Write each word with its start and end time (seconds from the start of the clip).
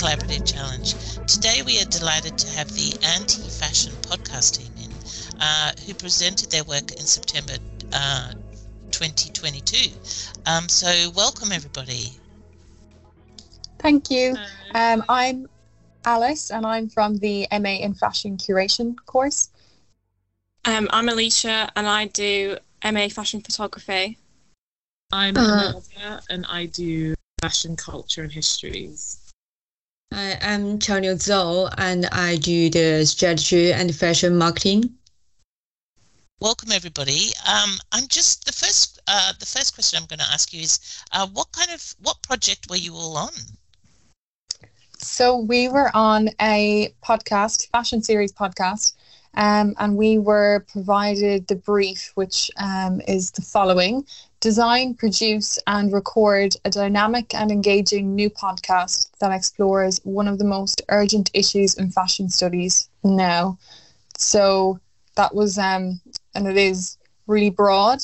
Collaborative 0.00 0.50
Challenge. 0.50 0.94
Today 1.26 1.60
we 1.60 1.78
are 1.78 1.84
delighted 1.84 2.38
to 2.38 2.48
have 2.56 2.72
the 2.72 2.96
Anti 3.04 3.42
Fashion 3.42 3.92
podcast 4.00 4.56
team 4.56 4.72
in, 4.82 4.90
uh, 5.42 5.72
who 5.84 5.92
presented 5.92 6.50
their 6.50 6.64
work 6.64 6.92
in 6.92 7.04
September 7.04 7.52
uh, 7.92 8.32
2022. 8.92 9.90
Um, 10.46 10.70
so, 10.70 11.10
welcome 11.14 11.52
everybody. 11.52 12.12
Thank 13.78 14.10
you. 14.10 14.38
Um, 14.74 15.04
I'm 15.06 15.50
Alice 16.06 16.50
and 16.50 16.64
I'm 16.64 16.88
from 16.88 17.18
the 17.18 17.46
MA 17.52 17.84
in 17.84 17.92
Fashion 17.92 18.38
Curation 18.38 18.96
course. 19.04 19.50
Um, 20.64 20.88
I'm 20.94 21.10
Alicia 21.10 21.70
and 21.76 21.86
I 21.86 22.06
do 22.06 22.56
MA 22.90 23.08
Fashion 23.08 23.42
Photography. 23.42 24.16
I'm 25.12 25.36
uh, 25.36 25.74
Amelia 25.74 26.22
and 26.30 26.46
I 26.48 26.64
do 26.64 27.14
fashion 27.42 27.76
culture 27.76 28.22
and 28.22 28.32
histories. 28.32 29.29
I 30.12 30.36
am 30.40 30.80
Chanyu 30.80 31.14
Zhou 31.14 31.72
and 31.78 32.06
I 32.06 32.36
do 32.36 32.68
the 32.68 33.06
strategy 33.06 33.72
and 33.72 33.94
fashion 33.94 34.36
marketing. 34.36 34.96
Welcome 36.40 36.72
everybody. 36.72 37.28
Um, 37.48 37.78
I'm 37.92 38.08
just 38.08 38.44
the 38.44 38.52
first. 38.52 39.00
Uh, 39.06 39.32
the 39.38 39.46
first 39.46 39.74
question 39.74 40.00
I'm 40.00 40.06
going 40.06 40.18
to 40.18 40.32
ask 40.32 40.52
you 40.52 40.62
is, 40.62 40.80
uh, 41.12 41.28
what 41.28 41.52
kind 41.52 41.70
of 41.70 41.94
what 42.02 42.20
project 42.22 42.68
were 42.68 42.76
you 42.76 42.94
all 42.94 43.16
on? 43.16 43.30
So 44.98 45.38
we 45.38 45.68
were 45.68 45.90
on 45.94 46.30
a 46.40 46.92
podcast, 47.04 47.70
fashion 47.70 48.02
series 48.02 48.32
podcast, 48.32 48.94
um, 49.34 49.74
and 49.78 49.96
we 49.96 50.18
were 50.18 50.66
provided 50.72 51.46
the 51.46 51.54
brief, 51.54 52.10
which 52.16 52.50
um, 52.56 53.00
is 53.06 53.30
the 53.30 53.42
following 53.42 54.04
design, 54.40 54.94
produce, 54.94 55.58
and 55.66 55.92
record 55.92 56.56
a 56.64 56.70
dynamic 56.70 57.34
and 57.34 57.50
engaging 57.50 58.14
new 58.14 58.30
podcast 58.30 59.10
that 59.20 59.32
explores 59.32 60.00
one 60.04 60.28
of 60.28 60.38
the 60.38 60.44
most 60.44 60.82
urgent 60.88 61.30
issues 61.34 61.74
in 61.74 61.90
fashion 61.90 62.28
studies 62.28 62.88
now. 63.04 63.58
So 64.16 64.80
that 65.16 65.34
was, 65.34 65.58
um, 65.58 66.00
and 66.34 66.46
it 66.46 66.56
is 66.56 66.98
really 67.26 67.50
broad. 67.50 68.00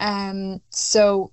Um, 0.00 0.60
so 0.70 1.32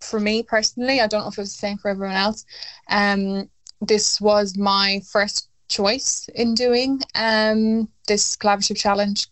for 0.00 0.20
me 0.20 0.42
personally, 0.42 1.00
I 1.00 1.06
don't 1.06 1.22
know 1.22 1.28
if 1.28 1.38
it 1.38 1.42
was 1.42 1.52
the 1.52 1.58
same 1.58 1.78
for 1.78 1.90
everyone 1.90 2.16
else. 2.16 2.44
Um, 2.88 3.48
this 3.80 4.20
was 4.20 4.56
my 4.56 5.00
first 5.10 5.48
choice 5.68 6.28
in 6.34 6.52
doing 6.54 7.00
um 7.14 7.88
this 8.08 8.36
collaborative 8.36 8.76
challenge 8.76 9.28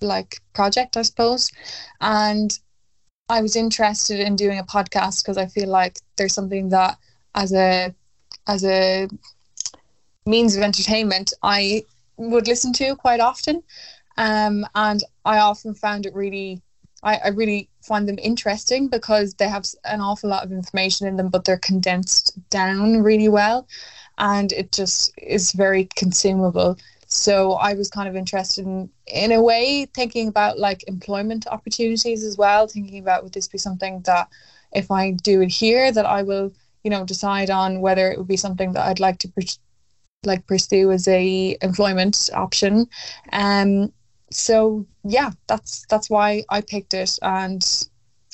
like 0.00 0.40
project, 0.54 0.96
I 0.96 1.02
suppose, 1.02 1.50
and 2.00 2.58
I 3.32 3.40
was 3.40 3.56
interested 3.56 4.20
in 4.20 4.36
doing 4.36 4.58
a 4.58 4.64
podcast 4.64 5.22
because 5.22 5.38
I 5.38 5.46
feel 5.46 5.68
like 5.68 5.96
there's 6.16 6.34
something 6.34 6.68
that 6.68 6.98
as 7.34 7.54
a 7.54 7.94
as 8.46 8.62
a 8.62 9.08
means 10.26 10.54
of 10.54 10.62
entertainment 10.62 11.32
I 11.42 11.84
would 12.18 12.46
listen 12.46 12.74
to 12.74 12.94
quite 12.94 13.20
often. 13.20 13.62
Um, 14.18 14.66
and 14.74 15.02
I 15.24 15.38
often 15.38 15.74
found 15.74 16.04
it 16.04 16.14
really 16.14 16.60
I, 17.02 17.16
I 17.24 17.28
really 17.28 17.70
find 17.80 18.06
them 18.06 18.18
interesting 18.18 18.88
because 18.88 19.32
they 19.34 19.48
have 19.48 19.64
an 19.84 20.02
awful 20.02 20.28
lot 20.28 20.44
of 20.44 20.52
information 20.52 21.06
in 21.06 21.16
them, 21.16 21.30
but 21.30 21.46
they're 21.46 21.68
condensed 21.70 22.38
down 22.50 23.02
really 23.02 23.30
well 23.30 23.66
and 24.18 24.52
it 24.52 24.72
just 24.72 25.10
is 25.16 25.52
very 25.52 25.88
consumable. 25.96 26.76
So 27.12 27.52
I 27.52 27.74
was 27.74 27.90
kind 27.90 28.08
of 28.08 28.16
interested 28.16 28.64
in, 28.64 28.88
in 29.06 29.32
a 29.32 29.42
way, 29.42 29.86
thinking 29.94 30.28
about 30.28 30.58
like 30.58 30.82
employment 30.88 31.46
opportunities 31.46 32.24
as 32.24 32.38
well, 32.38 32.66
thinking 32.66 32.98
about 32.98 33.22
would 33.22 33.34
this 33.34 33.48
be 33.48 33.58
something 33.58 34.00
that 34.06 34.28
if 34.72 34.90
I 34.90 35.10
do 35.10 35.42
it 35.42 35.50
here, 35.50 35.92
that 35.92 36.06
I 36.06 36.22
will, 36.22 36.52
you 36.84 36.90
know, 36.90 37.04
decide 37.04 37.50
on 37.50 37.80
whether 37.80 38.10
it 38.10 38.18
would 38.18 38.28
be 38.28 38.38
something 38.38 38.72
that 38.72 38.86
I'd 38.86 39.00
like 39.00 39.18
to 39.18 39.32
like 40.24 40.46
pursue 40.46 40.90
as 40.90 41.06
a 41.06 41.56
employment 41.60 42.30
option. 42.32 42.86
Um, 43.32 43.92
so 44.30 44.86
yeah, 45.04 45.32
that's 45.48 45.84
that's 45.90 46.08
why 46.08 46.44
I 46.48 46.62
picked 46.62 46.94
it, 46.94 47.18
and 47.20 47.62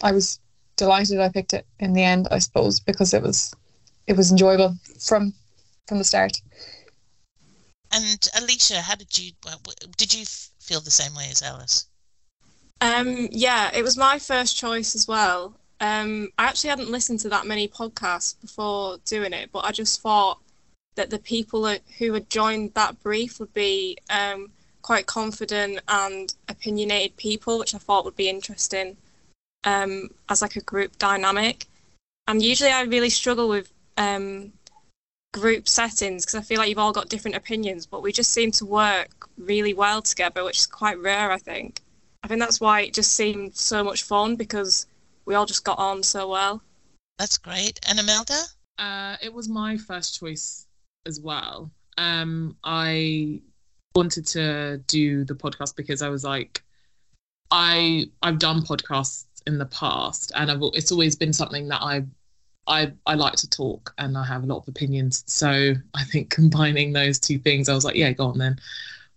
I 0.04 0.12
was 0.12 0.38
delighted 0.76 1.18
I 1.18 1.30
picked 1.30 1.52
it 1.52 1.66
in 1.80 1.94
the 1.94 2.04
end, 2.04 2.28
I 2.30 2.38
suppose, 2.38 2.78
because 2.78 3.12
it 3.12 3.22
was 3.22 3.52
it 4.06 4.16
was 4.16 4.30
enjoyable 4.30 4.76
from 5.00 5.34
from 5.88 5.98
the 5.98 6.04
start. 6.04 6.40
And 7.92 8.28
Alicia, 8.36 8.80
how 8.82 8.94
did 8.94 9.18
you 9.18 9.32
did 9.96 10.12
you 10.12 10.24
feel 10.60 10.80
the 10.80 10.90
same 10.90 11.14
way 11.14 11.28
as 11.30 11.42
Alice? 11.42 11.86
Um, 12.80 13.28
yeah, 13.32 13.70
it 13.74 13.82
was 13.82 13.96
my 13.96 14.18
first 14.18 14.56
choice 14.56 14.94
as 14.94 15.08
well. 15.08 15.54
Um, 15.80 16.28
I 16.38 16.44
actually 16.44 16.70
hadn't 16.70 16.90
listened 16.90 17.20
to 17.20 17.28
that 17.30 17.46
many 17.46 17.68
podcasts 17.68 18.40
before 18.40 18.98
doing 19.04 19.32
it, 19.32 19.50
but 19.52 19.64
I 19.64 19.72
just 19.72 20.00
thought 20.00 20.38
that 20.96 21.10
the 21.10 21.18
people 21.18 21.72
who 21.98 22.12
had 22.12 22.28
joined 22.28 22.74
that 22.74 23.00
brief 23.02 23.38
would 23.38 23.54
be 23.54 23.96
um, 24.10 24.50
quite 24.82 25.06
confident 25.06 25.80
and 25.88 26.34
opinionated 26.48 27.16
people, 27.16 27.58
which 27.58 27.74
I 27.74 27.78
thought 27.78 28.04
would 28.04 28.16
be 28.16 28.28
interesting 28.28 28.96
um, 29.64 30.10
as 30.28 30.42
like 30.42 30.56
a 30.56 30.60
group 30.60 30.98
dynamic. 30.98 31.66
And 32.26 32.42
usually, 32.42 32.70
I 32.70 32.82
really 32.82 33.10
struggle 33.10 33.48
with 33.48 33.72
um, 33.96 34.52
group 35.32 35.68
settings 35.68 36.24
because 36.24 36.36
I 36.36 36.42
feel 36.42 36.58
like 36.58 36.68
you've 36.68 36.78
all 36.78 36.92
got 36.92 37.08
different 37.08 37.36
opinions, 37.36 37.86
but 37.86 38.02
we 38.02 38.12
just 38.12 38.30
seem 38.30 38.50
to 38.52 38.64
work 38.64 39.28
really 39.36 39.74
well 39.74 40.02
together, 40.02 40.44
which 40.44 40.58
is 40.58 40.66
quite 40.66 40.98
rare, 40.98 41.30
I 41.30 41.38
think. 41.38 41.82
I 42.22 42.28
think 42.28 42.40
that's 42.40 42.60
why 42.60 42.82
it 42.82 42.94
just 42.94 43.12
seemed 43.12 43.56
so 43.56 43.84
much 43.84 44.02
fun 44.02 44.36
because 44.36 44.86
we 45.24 45.34
all 45.34 45.46
just 45.46 45.64
got 45.64 45.78
on 45.78 46.02
so 46.02 46.28
well. 46.28 46.62
That's 47.18 47.38
great. 47.38 47.78
And 47.88 47.98
Imelda? 47.98 48.42
Uh, 48.78 49.16
it 49.22 49.32
was 49.32 49.48
my 49.48 49.76
first 49.76 50.18
choice 50.18 50.66
as 51.06 51.20
well. 51.20 51.70
Um, 51.96 52.56
I 52.64 53.40
wanted 53.94 54.26
to 54.26 54.78
do 54.86 55.24
the 55.24 55.34
podcast 55.34 55.74
because 55.76 56.02
I 56.02 56.08
was 56.08 56.24
like, 56.24 56.62
I 57.50 58.06
I've 58.22 58.38
done 58.38 58.62
podcasts 58.62 59.24
in 59.46 59.58
the 59.58 59.66
past, 59.66 60.32
and 60.36 60.50
I've, 60.50 60.60
it's 60.74 60.92
always 60.92 61.16
been 61.16 61.32
something 61.32 61.66
that 61.68 61.82
I've 61.82 62.06
I, 62.68 62.92
I 63.06 63.14
like 63.14 63.34
to 63.34 63.50
talk 63.50 63.94
and 63.98 64.16
I 64.16 64.24
have 64.24 64.44
a 64.44 64.46
lot 64.46 64.58
of 64.58 64.68
opinions. 64.68 65.24
So 65.26 65.74
I 65.94 66.04
think 66.04 66.30
combining 66.34 66.92
those 66.92 67.18
two 67.18 67.38
things, 67.38 67.68
I 67.68 67.74
was 67.74 67.84
like, 67.84 67.96
yeah, 67.96 68.12
go 68.12 68.26
on 68.26 68.38
then. 68.38 68.58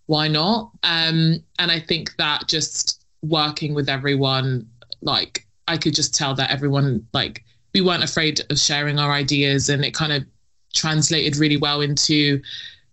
Why 0.08 0.28
not? 0.28 0.72
Um, 0.84 1.44
and 1.60 1.72
I 1.72 1.80
think 1.80 2.16
that 2.18 2.48
just 2.48 3.04
working 3.22 3.74
with 3.74 3.90
everyone, 3.90 4.68
like 5.02 5.46
I 5.68 5.78
could 5.78 5.94
just 5.94 6.16
tell 6.16 6.34
that 6.36 6.52
everyone, 6.52 7.08
like, 7.14 7.44
we 7.74 7.82
weren't 7.82 8.04
afraid 8.04 8.42
of 8.50 8.60
sharing 8.60 9.00
our 9.00 9.12
ideas 9.12 9.70
and 9.70 9.86
it 9.86 9.94
kind 9.94 10.12
of 10.12 10.26
translated 10.74 11.38
really 11.38 11.58
well 11.58 11.82
into 11.82 12.42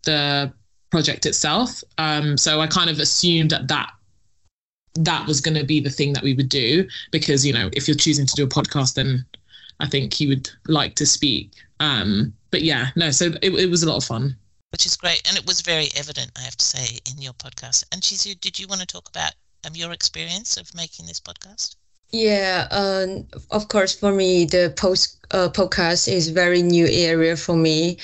the 0.05 0.53
project 0.91 1.27
itself. 1.27 1.83
Um, 1.99 2.37
so 2.37 2.61
I 2.61 2.67
kind 2.67 2.89
of 2.89 2.99
assumed 3.01 3.51
that 3.51 3.69
that 3.69 3.91
that 4.95 5.27
was 5.27 5.41
going 5.41 5.57
to 5.57 5.65
be 5.65 5.81
the 5.81 5.91
thing 5.91 6.13
that 6.13 6.23
we 6.23 6.35
would 6.35 6.49
do 6.49 6.87
because 7.13 7.47
you 7.47 7.53
know 7.53 7.71
if 7.73 7.87
you're 7.87 7.97
choosing 7.97 8.27
to 8.27 8.35
do 8.35 8.45
a 8.45 8.49
podcast 8.49 8.95
then 8.95 9.25
I 9.81 9.87
think 9.87 10.13
he 10.13 10.27
would 10.27 10.51
like 10.67 10.95
to 10.97 11.07
speak. 11.07 11.53
Um, 11.81 12.35
but 12.51 12.63
yeah, 12.63 12.89
no, 12.97 13.11
so 13.11 13.27
it, 13.43 13.55
it 13.55 13.71
was 13.71 13.83
a 13.83 13.89
lot 13.89 13.97
of 13.97 14.05
fun. 14.05 14.37
Which 14.73 14.87
is 14.87 14.97
great. 14.97 15.27
And 15.29 15.37
it 15.37 15.47
was 15.47 15.61
very 15.61 15.89
evident, 15.97 16.31
I 16.37 16.41
have 16.43 16.57
to 16.57 16.65
say, 16.65 16.99
in 17.11 17.23
your 17.23 17.33
podcast. 17.35 17.85
And 17.93 18.03
Chizu, 18.03 18.39
did 18.41 18.59
you 18.59 18.67
want 18.67 18.81
to 18.81 18.87
talk 18.87 19.09
about 19.09 19.35
um, 19.65 19.75
your 19.75 19.93
experience 19.93 20.57
of 20.57 20.75
making 20.75 21.07
this 21.07 21.21
podcast? 21.21 21.77
Yeah, 22.11 22.67
um, 22.71 23.27
of 23.51 23.69
course, 23.69 23.95
for 23.95 24.13
me, 24.13 24.47
the 24.47 24.73
post 24.77 25.19
uh, 25.31 25.51
podcast 25.51 26.09
is 26.09 26.31
very 26.31 26.63
new 26.63 26.87
area 26.89 27.37
for 27.37 27.55
me, 27.55 27.99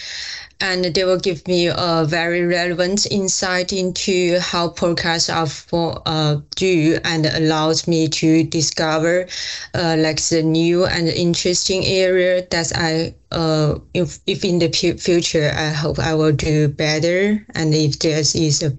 and 0.61 0.85
they 0.85 1.05
will 1.05 1.19
give 1.19 1.47
me 1.49 1.69
a 1.69 2.05
very 2.07 2.43
relevant 2.43 3.07
insight 3.11 3.73
into 3.73 4.39
how 4.41 4.69
podcasts 4.69 5.35
are 5.35 5.47
for 5.47 6.03
uh, 6.07 6.37
do 6.57 6.99
and 7.05 7.27
allows 7.27 7.89
me 7.89 8.09
to 8.09 8.45
discover 8.45 9.27
uh, 9.75 9.97
like 9.99 10.21
the 10.29 10.43
new 10.43 10.85
and 10.85 11.09
interesting 11.09 11.85
area 11.87 12.47
that 12.51 12.73
I 12.75 13.15
uh 13.33 13.79
if, 13.95 14.21
if 14.27 14.45
in 14.45 14.59
the 14.61 14.71
future 14.71 15.51
I 15.57 15.71
hope 15.71 15.99
I 15.99 16.15
will 16.15 16.33
do 16.33 16.69
better. 16.69 17.45
And 17.55 17.75
if 17.75 17.99
there 18.01 18.19
is 18.19 18.63
a 18.63 18.71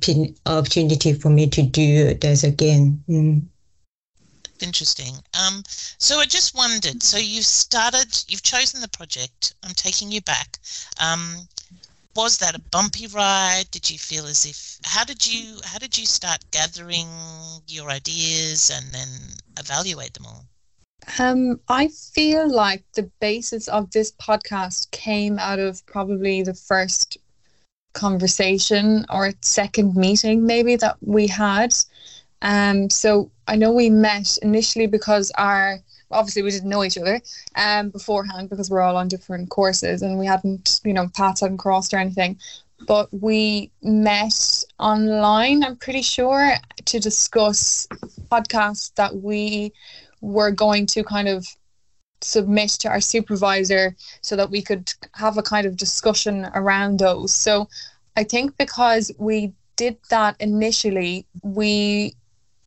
opportunity 0.45 1.13
for 1.13 1.29
me 1.29 1.47
to 1.49 1.63
do 1.63 2.13
this 2.13 2.43
again. 2.43 3.03
Mm 3.09 3.47
interesting. 4.63 5.15
Um, 5.33 5.63
so 5.97 6.19
I 6.19 6.25
just 6.25 6.55
wondered. 6.55 7.01
So 7.01 7.17
you've 7.17 7.45
started, 7.45 8.23
you've 8.27 8.43
chosen 8.43 8.81
the 8.81 8.87
project. 8.89 9.53
I'm 9.63 9.73
taking 9.73 10.11
you 10.11 10.21
back. 10.21 10.59
Um, 11.01 11.47
was 12.15 12.37
that 12.37 12.55
a 12.55 12.61
bumpy 12.71 13.07
ride? 13.07 13.65
Did 13.71 13.89
you 13.89 13.97
feel 13.97 14.25
as 14.25 14.45
if? 14.45 14.79
How 14.85 15.03
did 15.03 15.25
you? 15.27 15.59
How 15.65 15.77
did 15.77 15.97
you 15.97 16.05
start 16.05 16.45
gathering 16.51 17.07
your 17.67 17.89
ideas 17.89 18.71
and 18.73 18.85
then 18.93 19.07
evaluate 19.59 20.13
them 20.13 20.25
all? 20.25 20.45
Um, 21.19 21.59
I 21.67 21.89
feel 21.89 22.49
like 22.49 22.83
the 22.93 23.09
basis 23.19 23.67
of 23.67 23.91
this 23.91 24.11
podcast 24.13 24.89
came 24.91 25.37
out 25.39 25.59
of 25.59 25.85
probably 25.85 26.41
the 26.41 26.53
first 26.53 27.17
conversation 27.93 29.05
or 29.09 29.31
second 29.41 29.95
meeting 29.95 30.45
maybe 30.45 30.75
that 30.75 30.97
we 31.01 31.27
had 31.27 31.73
um, 32.41 32.89
so 32.89 33.31
I 33.47 33.55
know 33.55 33.71
we 33.71 33.89
met 33.89 34.37
initially 34.41 34.87
because 34.87 35.31
our 35.37 35.79
obviously 36.11 36.41
we 36.43 36.51
didn't 36.51 36.69
know 36.69 36.83
each 36.83 36.97
other 36.97 37.19
um 37.55 37.89
beforehand 37.89 38.49
because 38.49 38.69
we're 38.69 38.81
all 38.81 38.95
on 38.97 39.07
different 39.07 39.49
courses 39.49 40.01
and 40.01 40.17
we 40.19 40.25
hadn't 40.25 40.79
you 40.83 40.93
know 40.93 41.07
paths 41.15 41.41
hadn't 41.41 41.57
crossed 41.57 41.93
or 41.93 41.97
anything. 41.97 42.37
But 42.87 43.07
we 43.11 43.71
met 43.81 44.63
online 44.79 45.63
i'm 45.63 45.77
pretty 45.77 46.01
sure 46.01 46.55
to 46.85 46.99
discuss 46.99 47.87
podcasts 48.31 48.93
that 48.95 49.15
we 49.15 49.71
were 50.21 50.51
going 50.51 50.85
to 50.87 51.03
kind 51.03 51.27
of 51.27 51.47
submit 52.21 52.69
to 52.69 52.89
our 52.89 53.01
supervisor 53.01 53.95
so 54.21 54.35
that 54.35 54.49
we 54.49 54.61
could 54.61 54.93
have 55.13 55.37
a 55.37 55.43
kind 55.43 55.67
of 55.67 55.77
discussion 55.77 56.47
around 56.53 56.99
those. 56.99 57.33
So 57.33 57.67
i 58.17 58.23
think 58.23 58.57
because 58.57 59.11
we 59.17 59.53
did 59.75 59.97
that 60.09 60.35
initially 60.39 61.25
we 61.43 62.15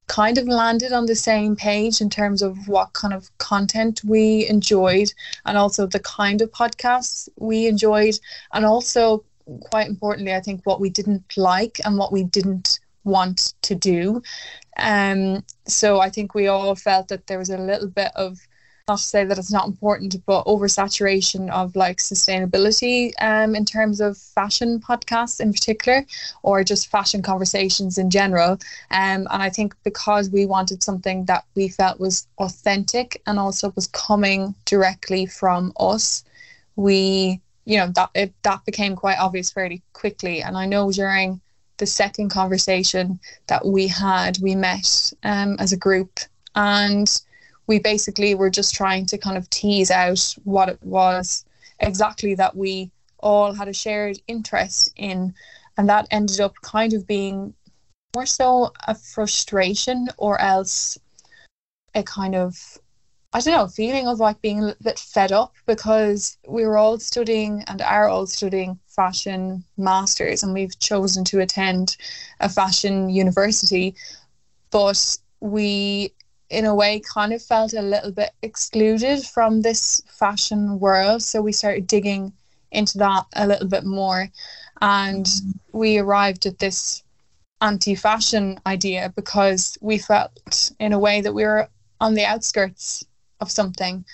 kind 0.09 0.39
of 0.39 0.47
landed 0.47 0.93
on 0.93 1.07
the 1.07 1.15
same 1.15 1.55
page 1.55 2.01
in 2.01 2.11
terms 2.11 2.43
of 2.43 2.67
what 2.67 2.93
kind 2.95 3.15
of 3.15 3.31
content 3.39 4.01
we 4.05 4.49
enjoyed 4.49 5.13
and 5.47 5.57
also 5.57 5.87
the 5.87 6.01
kind 6.01 6.43
of 6.43 6.51
podcasts 6.51 7.29
we 7.39 7.67
enjoyed. 7.67 8.19
And 8.53 8.65
also 8.65 9.25
quite 9.71 9.89
importantly 9.89 10.35
i 10.35 10.41
think 10.41 10.61
what 10.65 10.81
we 10.81 10.91
didn't 10.91 11.37
like 11.37 11.81
and 11.85 11.97
what 11.97 12.13
we 12.13 12.25
didn't 12.25 12.81
want 13.05 13.55
to 13.63 13.75
do. 13.75 14.23
Um 14.79 15.45
so 15.67 16.01
i 16.01 16.11
think 16.11 16.35
we 16.35 16.49
all 16.49 16.75
felt 16.75 17.09
that 17.09 17.27
there 17.27 17.39
was 17.39 17.51
a 17.51 17.59
little 17.59 17.89
bit 17.89 18.13
of 18.15 18.39
not 18.89 18.99
to 18.99 19.05
say 19.05 19.25
that 19.25 19.39
it's 19.39 19.53
not 19.53 19.67
important, 19.67 20.17
but 20.27 20.45
oversaturation 20.47 21.51
of 21.51 21.77
like 21.77 21.99
sustainability 21.99 23.13
um, 23.21 23.55
in 23.55 23.65
terms 23.65 24.01
of 24.01 24.17
fashion 24.17 24.81
podcasts 24.81 25.41
in 25.41 25.53
particular, 25.53 26.05
or 26.43 26.65
just 26.65 26.89
fashion 26.91 27.23
conversations 27.23 27.99
in 27.99 28.11
general. 28.11 28.53
Um, 28.53 28.59
and 28.91 29.29
I 29.29 29.51
think 29.51 29.75
because 29.85 30.31
we 30.31 30.47
wanted 30.47 30.83
something 30.83 31.27
that 31.27 31.45
we 31.55 31.69
felt 31.69 32.01
was 32.01 32.27
authentic 32.39 33.23
and 33.27 33.39
also 33.39 33.73
was 33.77 33.87
coming 33.89 34.55
directly 34.65 35.27
from 35.27 35.73
us, 35.79 36.25
we, 36.77 37.41
you 37.65 37.77
know, 37.77 37.89
that 37.89 38.11
it, 38.15 38.33
that 38.43 38.65
became 38.65 38.97
quite 38.97 39.19
obvious 39.19 39.51
fairly 39.51 39.83
quickly. 39.93 40.43
And 40.43 40.57
I 40.57 40.67
know 40.67 40.91
during 40.91 41.41
the 41.77 41.87
second 41.87 42.31
conversation 42.31 43.21
that 43.47 43.65
we 43.65 43.87
had, 43.87 44.39
we 44.43 44.55
met 44.55 45.13
um, 45.23 45.57
as 45.59 45.73
a 45.73 45.77
group 45.77 46.21
and 46.55 47.21
we 47.69 47.79
basically 47.79 48.35
were 48.35 48.51
just 48.51 48.75
trying 48.75 49.07
to 49.07 49.19
kind 49.19 49.37
of 49.37 49.49
tease 49.51 49.91
out 49.91 50.35
what 50.43 50.69
it 50.69 50.79
was 50.83 51.45
exactly 51.79 52.35
that 52.35 52.57
we 52.57 52.91
all 53.21 53.53
had 53.53 53.69
a 53.69 53.73
shared 53.73 54.19
interest 54.27 54.93
in. 54.97 55.35
And 55.77 55.89
that 55.89 56.09
ended 56.11 56.41
up 56.41 56.55
kind 56.63 56.93
of 56.95 57.07
being 57.07 57.55
more 58.17 58.27
so 58.27 58.73
a 58.89 58.95
frustration 58.97 60.09
or 60.17 60.41
else 60.41 60.99
a 61.95 62.03
kind 62.03 62.35
of 62.35 62.79
I 63.35 63.41
don't 63.41 63.55
know, 63.55 63.69
feeling 63.69 64.09
of 64.09 64.21
like 64.21 64.41
being 64.41 64.61
a 64.61 64.63
little 64.63 64.83
bit 64.83 64.99
fed 64.99 65.33
up 65.33 65.53
because 65.67 66.39
we 66.49 66.65
were 66.65 66.79
all 66.79 66.99
studying 66.99 67.63
and 67.67 67.83
are 67.83 68.09
all 68.09 68.27
studying 68.27 68.79
fashion 68.87 69.63
masters 69.77 70.43
and 70.43 70.55
we've 70.55 70.79
chosen 70.79 71.25
to 71.25 71.41
attend 71.41 71.99
a 72.41 72.49
fashion 72.49 73.11
university. 73.11 73.95
But 74.71 75.19
we 75.41 76.15
in 76.51 76.65
a 76.65 76.75
way 76.75 77.01
kind 77.01 77.33
of 77.33 77.43
felt 77.43 77.73
a 77.75 77.83
little 77.83 78.11
bit 78.11 78.31
excluded 78.43 79.23
from 79.25 79.61
this 79.61 80.03
fashion 80.09 80.81
world. 80.81 81.23
So 81.23 81.43
we 81.43 81.53
started 81.53 81.87
digging 81.87 82.33
into 82.71 82.99
that 82.99 83.27
a 83.35 83.47
little 83.47 83.69
bit 83.69 83.85
more. 83.85 84.29
And 84.81 85.27
mm-hmm. 85.27 85.79
we 85.79 85.99
arrived 85.99 86.47
at 86.47 86.59
this 86.59 87.03
anti-fashion 87.61 88.61
idea 88.67 89.13
because 89.17 89.77
we 89.81 89.99
felt 89.99 90.71
in 90.79 90.93
a 90.93 90.99
way 90.99 91.21
that 91.21 91.35
we 91.35 91.45
were 91.45 91.69
on 92.01 92.15
the 92.15 92.25
outskirts 92.25 93.05
of 93.41 93.51
something. 93.51 94.05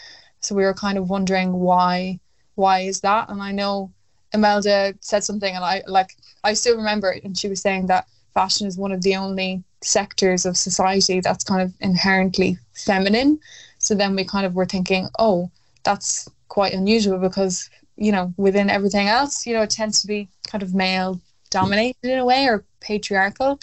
So 0.41 0.55
we 0.55 0.65
were 0.65 0.75
kind 0.75 0.99
of 0.99 1.11
wondering 1.11 1.53
why 1.53 2.21
why 2.57 2.81
is 2.81 3.01
that? 3.01 3.31
And 3.31 3.43
i 3.43 3.51
know 3.51 3.91
imelda 4.35 4.95
said 5.01 5.23
something 5.23 5.55
and 5.55 5.65
i 5.65 5.83
like 5.87 6.17
i 6.43 6.53
still 6.53 6.77
remember 6.77 7.13
it 7.13 7.23
and 7.25 7.39
she 7.39 7.49
was 7.49 7.63
saying 7.63 7.87
that 7.87 8.09
fashion 8.35 8.67
is 8.67 8.77
one 8.77 8.91
of 8.91 9.01
the 9.03 9.15
only 9.15 9.63
sectors 9.85 10.47
of 10.47 10.57
society 10.57 11.21
that's 11.21 11.45
kind 11.45 11.63
of 11.63 11.73
inherently 11.81 12.59
feminine. 12.75 13.39
So 13.79 13.95
then 13.95 14.17
we 14.17 14.25
kind 14.25 14.47
of 14.47 14.55
were 14.55 14.67
thinking, 14.67 15.09
oh, 15.19 15.51
that's 15.85 16.29
quite 16.49 16.73
unusual 16.73 17.19
because, 17.19 17.69
you 17.97 18.13
know, 18.13 18.33
within 18.37 18.71
everything 18.71 19.09
else, 19.09 19.47
you 19.47 19.55
know, 19.55 19.63
it 19.63 19.71
tends 19.71 20.01
to 20.01 20.07
be 20.07 20.29
kind 20.47 20.63
of 20.63 20.75
male 20.75 21.21
dominated 21.51 22.11
in 22.11 22.19
a 22.19 22.25
way 22.25 22.47
or 22.47 22.65
patriarchal. 22.81 23.61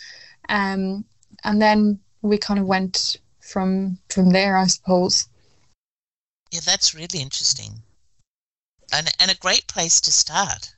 Um, 0.49 1.05
and 1.43 1.61
then 1.61 1.99
we 2.21 2.37
kind 2.37 2.59
of 2.59 2.67
went 2.67 3.17
from 3.39 3.97
from 4.09 4.29
there, 4.29 4.57
I 4.57 4.67
suppose. 4.67 5.27
Yeah, 6.51 6.61
that's 6.65 6.93
really 6.93 7.19
interesting. 7.19 7.81
And 8.93 9.09
and 9.19 9.31
a 9.31 9.37
great 9.37 9.67
place 9.67 9.99
to 10.01 10.11
start. 10.11 10.73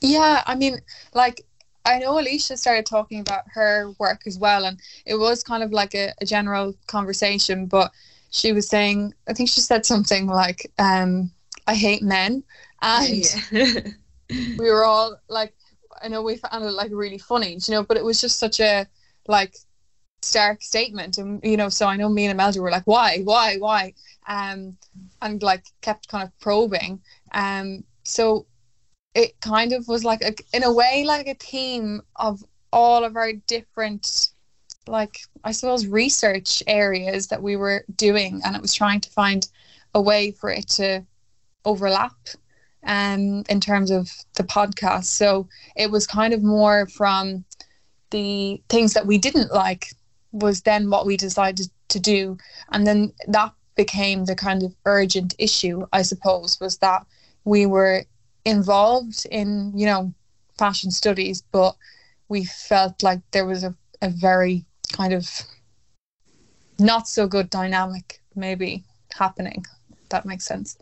Yeah, 0.00 0.42
I 0.46 0.54
mean, 0.54 0.78
like 1.12 1.44
I 1.88 1.98
know 1.98 2.18
Alicia 2.18 2.56
started 2.56 2.84
talking 2.86 3.20
about 3.20 3.44
her 3.54 3.92
work 3.98 4.22
as 4.26 4.38
well, 4.38 4.66
and 4.66 4.78
it 5.06 5.16
was 5.16 5.42
kind 5.42 5.62
of 5.62 5.72
like 5.72 5.94
a, 5.94 6.12
a 6.20 6.26
general 6.26 6.74
conversation. 6.86 7.66
But 7.66 7.90
she 8.30 8.52
was 8.52 8.68
saying, 8.68 9.14
I 9.26 9.32
think 9.32 9.48
she 9.48 9.60
said 9.60 9.86
something 9.86 10.26
like, 10.26 10.70
um, 10.78 11.30
"I 11.66 11.74
hate 11.74 12.02
men," 12.02 12.44
and 12.82 13.24
yeah. 13.50 13.80
we 14.58 14.70
were 14.70 14.84
all 14.84 15.18
like, 15.28 15.54
I 16.02 16.08
know 16.08 16.22
we 16.22 16.36
found 16.36 16.64
it 16.64 16.70
like 16.72 16.90
really 16.92 17.18
funny, 17.18 17.58
you 17.66 17.74
know, 17.74 17.82
but 17.82 17.96
it 17.96 18.04
was 18.04 18.20
just 18.20 18.38
such 18.38 18.60
a 18.60 18.86
like 19.26 19.56
stark 20.20 20.62
statement, 20.62 21.16
and 21.16 21.40
you 21.42 21.56
know, 21.56 21.70
so 21.70 21.86
I 21.86 21.96
know 21.96 22.10
me 22.10 22.26
and 22.26 22.32
Imelda 22.32 22.60
were 22.60 22.70
like, 22.70 22.86
"Why, 22.86 23.20
why, 23.24 23.56
why?" 23.56 23.94
Um, 24.26 24.76
and 25.22 25.42
like 25.42 25.64
kept 25.80 26.08
kind 26.08 26.24
of 26.24 26.38
probing. 26.38 27.00
Um, 27.32 27.84
so 28.04 28.46
it 29.14 29.40
kind 29.40 29.72
of 29.72 29.88
was 29.88 30.04
like 30.04 30.22
a, 30.22 30.34
in 30.52 30.62
a 30.64 30.72
way 30.72 31.04
like 31.06 31.26
a 31.26 31.34
team 31.34 32.02
of 32.16 32.42
all 32.72 33.04
of 33.04 33.16
our 33.16 33.32
different 33.46 34.30
like 34.86 35.18
i 35.44 35.52
suppose 35.52 35.86
research 35.86 36.62
areas 36.66 37.28
that 37.28 37.42
we 37.42 37.56
were 37.56 37.84
doing 37.96 38.40
and 38.44 38.54
it 38.54 38.62
was 38.62 38.74
trying 38.74 39.00
to 39.00 39.10
find 39.10 39.48
a 39.94 40.00
way 40.00 40.30
for 40.30 40.50
it 40.50 40.68
to 40.68 41.04
overlap 41.64 42.12
um 42.86 43.42
in 43.48 43.60
terms 43.60 43.90
of 43.90 44.10
the 44.34 44.44
podcast. 44.44 45.04
So 45.04 45.48
it 45.76 45.90
was 45.90 46.06
kind 46.06 46.32
of 46.32 46.42
more 46.42 46.86
from 46.86 47.44
the 48.10 48.62
things 48.68 48.94
that 48.94 49.06
we 49.06 49.18
didn't 49.18 49.52
like 49.52 49.88
was 50.32 50.62
then 50.62 50.90
what 50.90 51.06
we 51.06 51.16
decided 51.16 51.68
to 51.88 52.00
do. 52.00 52.38
And 52.72 52.86
then 52.86 53.12
that 53.26 53.52
became 53.76 54.24
the 54.24 54.34
kind 54.34 54.62
of 54.64 54.74
urgent 54.86 55.36
issue 55.38 55.86
i 55.92 56.02
suppose 56.02 56.58
was 56.60 56.78
that 56.78 57.06
we 57.44 57.64
were 57.64 58.04
involved 58.48 59.26
in 59.30 59.72
you 59.76 59.86
know 59.86 60.12
fashion 60.58 60.90
studies 60.90 61.42
but 61.52 61.76
we 62.28 62.44
felt 62.44 63.02
like 63.02 63.20
there 63.30 63.46
was 63.46 63.62
a, 63.64 63.74
a 64.02 64.08
very 64.10 64.64
kind 64.92 65.12
of 65.12 65.28
not 66.78 67.08
so 67.08 67.26
good 67.26 67.50
dynamic 67.50 68.20
maybe 68.34 68.84
happening 69.14 69.64
that 70.10 70.24
makes 70.24 70.44
sense. 70.44 70.78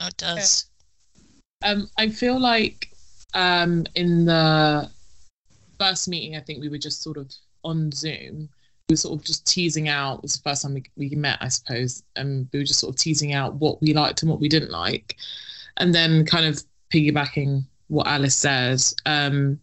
Oh, 0.00 0.06
it 0.06 0.16
does. 0.16 0.66
Um 1.62 1.88
i 1.98 2.08
feel 2.08 2.38
like 2.38 2.90
um 3.34 3.84
in 3.94 4.24
the 4.24 4.88
first 5.78 6.08
meeting 6.08 6.36
i 6.36 6.40
think 6.40 6.60
we 6.60 6.68
were 6.68 6.78
just 6.78 7.02
sort 7.02 7.16
of 7.16 7.32
on 7.64 7.90
zoom. 7.92 8.48
We 8.88 8.94
were 8.94 8.96
sort 8.96 9.18
of 9.18 9.26
just 9.26 9.46
teasing 9.46 9.88
out 9.88 10.18
it 10.18 10.22
was 10.22 10.36
the 10.36 10.48
first 10.48 10.62
time 10.62 10.74
we, 10.74 10.84
we 10.96 11.10
met 11.10 11.38
i 11.40 11.48
suppose 11.48 12.02
and 12.16 12.48
we 12.52 12.60
were 12.60 12.64
just 12.64 12.80
sort 12.80 12.94
of 12.94 13.00
teasing 13.00 13.32
out 13.34 13.54
what 13.54 13.82
we 13.82 13.92
liked 13.92 14.22
and 14.22 14.30
what 14.30 14.40
we 14.40 14.48
didn't 14.48 14.70
like. 14.70 15.16
And 15.76 15.94
then 15.94 16.24
kind 16.24 16.46
of 16.46 16.62
piggybacking 16.92 17.64
what 17.88 18.06
Alice 18.06 18.36
said, 18.36 18.82
um, 19.06 19.58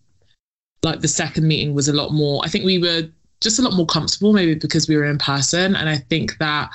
like 0.84 1.01
the 1.01 1.08
second 1.08 1.48
meeting 1.48 1.74
was 1.74 1.88
a 1.88 1.94
lot 1.94 2.12
more. 2.12 2.41
I 2.44 2.48
think 2.48 2.65
we 2.65 2.79
were 2.79 3.08
just 3.41 3.60
a 3.60 3.62
lot 3.62 3.74
more 3.74 3.86
comfortable, 3.86 4.34
maybe 4.34 4.55
because 4.55 4.88
we 4.88 4.98
were 4.98 5.05
in 5.05 5.17
person, 5.17 5.75
and 5.75 5.89
I 5.89 5.98
think 5.98 6.38
that 6.39 6.70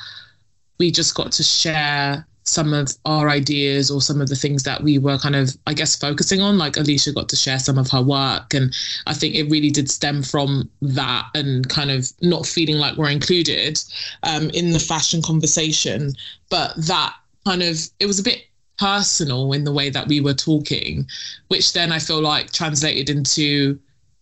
we 0.78 0.90
just 0.90 1.14
got 1.14 1.32
to 1.32 1.42
share 1.42 2.26
some 2.44 2.72
of 2.72 2.92
our 3.04 3.28
ideas 3.28 3.90
or 3.90 4.00
some 4.00 4.20
of 4.20 4.28
the 4.28 4.34
things 4.34 4.62
that 4.64 4.82
we 4.82 4.98
were 4.98 5.18
kind 5.18 5.36
of, 5.36 5.56
I 5.66 5.74
guess, 5.74 5.94
focusing 5.94 6.40
on. 6.40 6.58
Like 6.58 6.76
Alicia 6.76 7.12
got 7.12 7.28
to 7.28 7.36
share 7.36 7.58
some 7.58 7.78
of 7.78 7.88
her 7.90 8.02
work, 8.02 8.54
and 8.54 8.74
I 9.06 9.14
think 9.14 9.34
it 9.34 9.50
really 9.50 9.70
did 9.70 9.90
stem 9.90 10.22
from 10.22 10.68
that 10.82 11.26
and 11.34 11.68
kind 11.68 11.90
of 11.90 12.10
not 12.22 12.46
feeling 12.46 12.76
like 12.76 12.96
we're 12.96 13.10
included 13.10 13.80
um, 14.22 14.50
in 14.50 14.70
the 14.70 14.80
fashion 14.80 15.22
conversation. 15.22 16.14
But 16.48 16.74
that 16.76 17.14
kind 17.46 17.62
of 17.62 17.78
it 18.00 18.06
was 18.06 18.18
a 18.18 18.24
bit 18.24 18.44
personal 18.80 19.52
in 19.52 19.62
the 19.64 19.72
way 19.72 19.90
that 19.90 20.08
we 20.08 20.20
were 20.20 20.34
talking, 20.34 21.06
which 21.48 21.72
then 21.74 21.92
I 21.92 21.98
feel 21.98 22.20
like 22.20 22.50
translated 22.50 23.10
into 23.10 23.78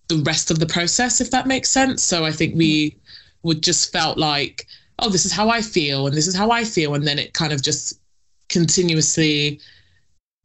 the 0.08 0.18
rest 0.24 0.50
of 0.50 0.58
the 0.58 0.66
process, 0.66 1.20
if 1.20 1.30
that 1.30 1.46
makes 1.46 1.70
sense. 1.70 2.02
So 2.02 2.24
I 2.24 2.32
think 2.32 2.56
we 2.56 2.96
would 3.44 3.62
just 3.62 3.92
felt 3.92 4.18
like, 4.18 4.66
oh, 4.98 5.10
this 5.10 5.24
is 5.24 5.32
how 5.32 5.48
I 5.48 5.62
feel, 5.62 6.06
and 6.06 6.16
this 6.16 6.26
is 6.26 6.34
how 6.34 6.50
I 6.50 6.64
feel, 6.64 6.94
and 6.94 7.06
then 7.06 7.18
it 7.18 7.34
kind 7.34 7.52
of 7.52 7.62
just 7.62 8.00
continuously 8.48 9.60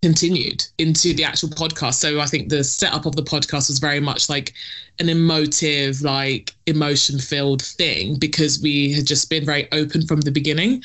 continued 0.04 0.66
into 0.78 1.14
the 1.14 1.24
actual 1.24 1.50
podcast. 1.50 1.96
So 1.96 2.20
I 2.20 2.26
think 2.26 2.50
the 2.50 2.64
setup 2.64 3.06
of 3.06 3.16
the 3.16 3.24
podcast 3.24 3.70
was 3.70 3.80
very 3.80 4.02
much 4.02 4.30
like 4.30 4.54
an 5.00 5.10
emotive, 5.10 6.02
like 6.02 6.54
emotion 6.68 7.18
filled 7.18 7.62
thing 7.64 8.20
because 8.20 8.62
we 8.62 8.92
had 8.92 9.08
just 9.08 9.30
been 9.30 9.46
very 9.46 9.72
open 9.72 10.06
from 10.06 10.22
the 10.22 10.32
beginning. 10.32 10.84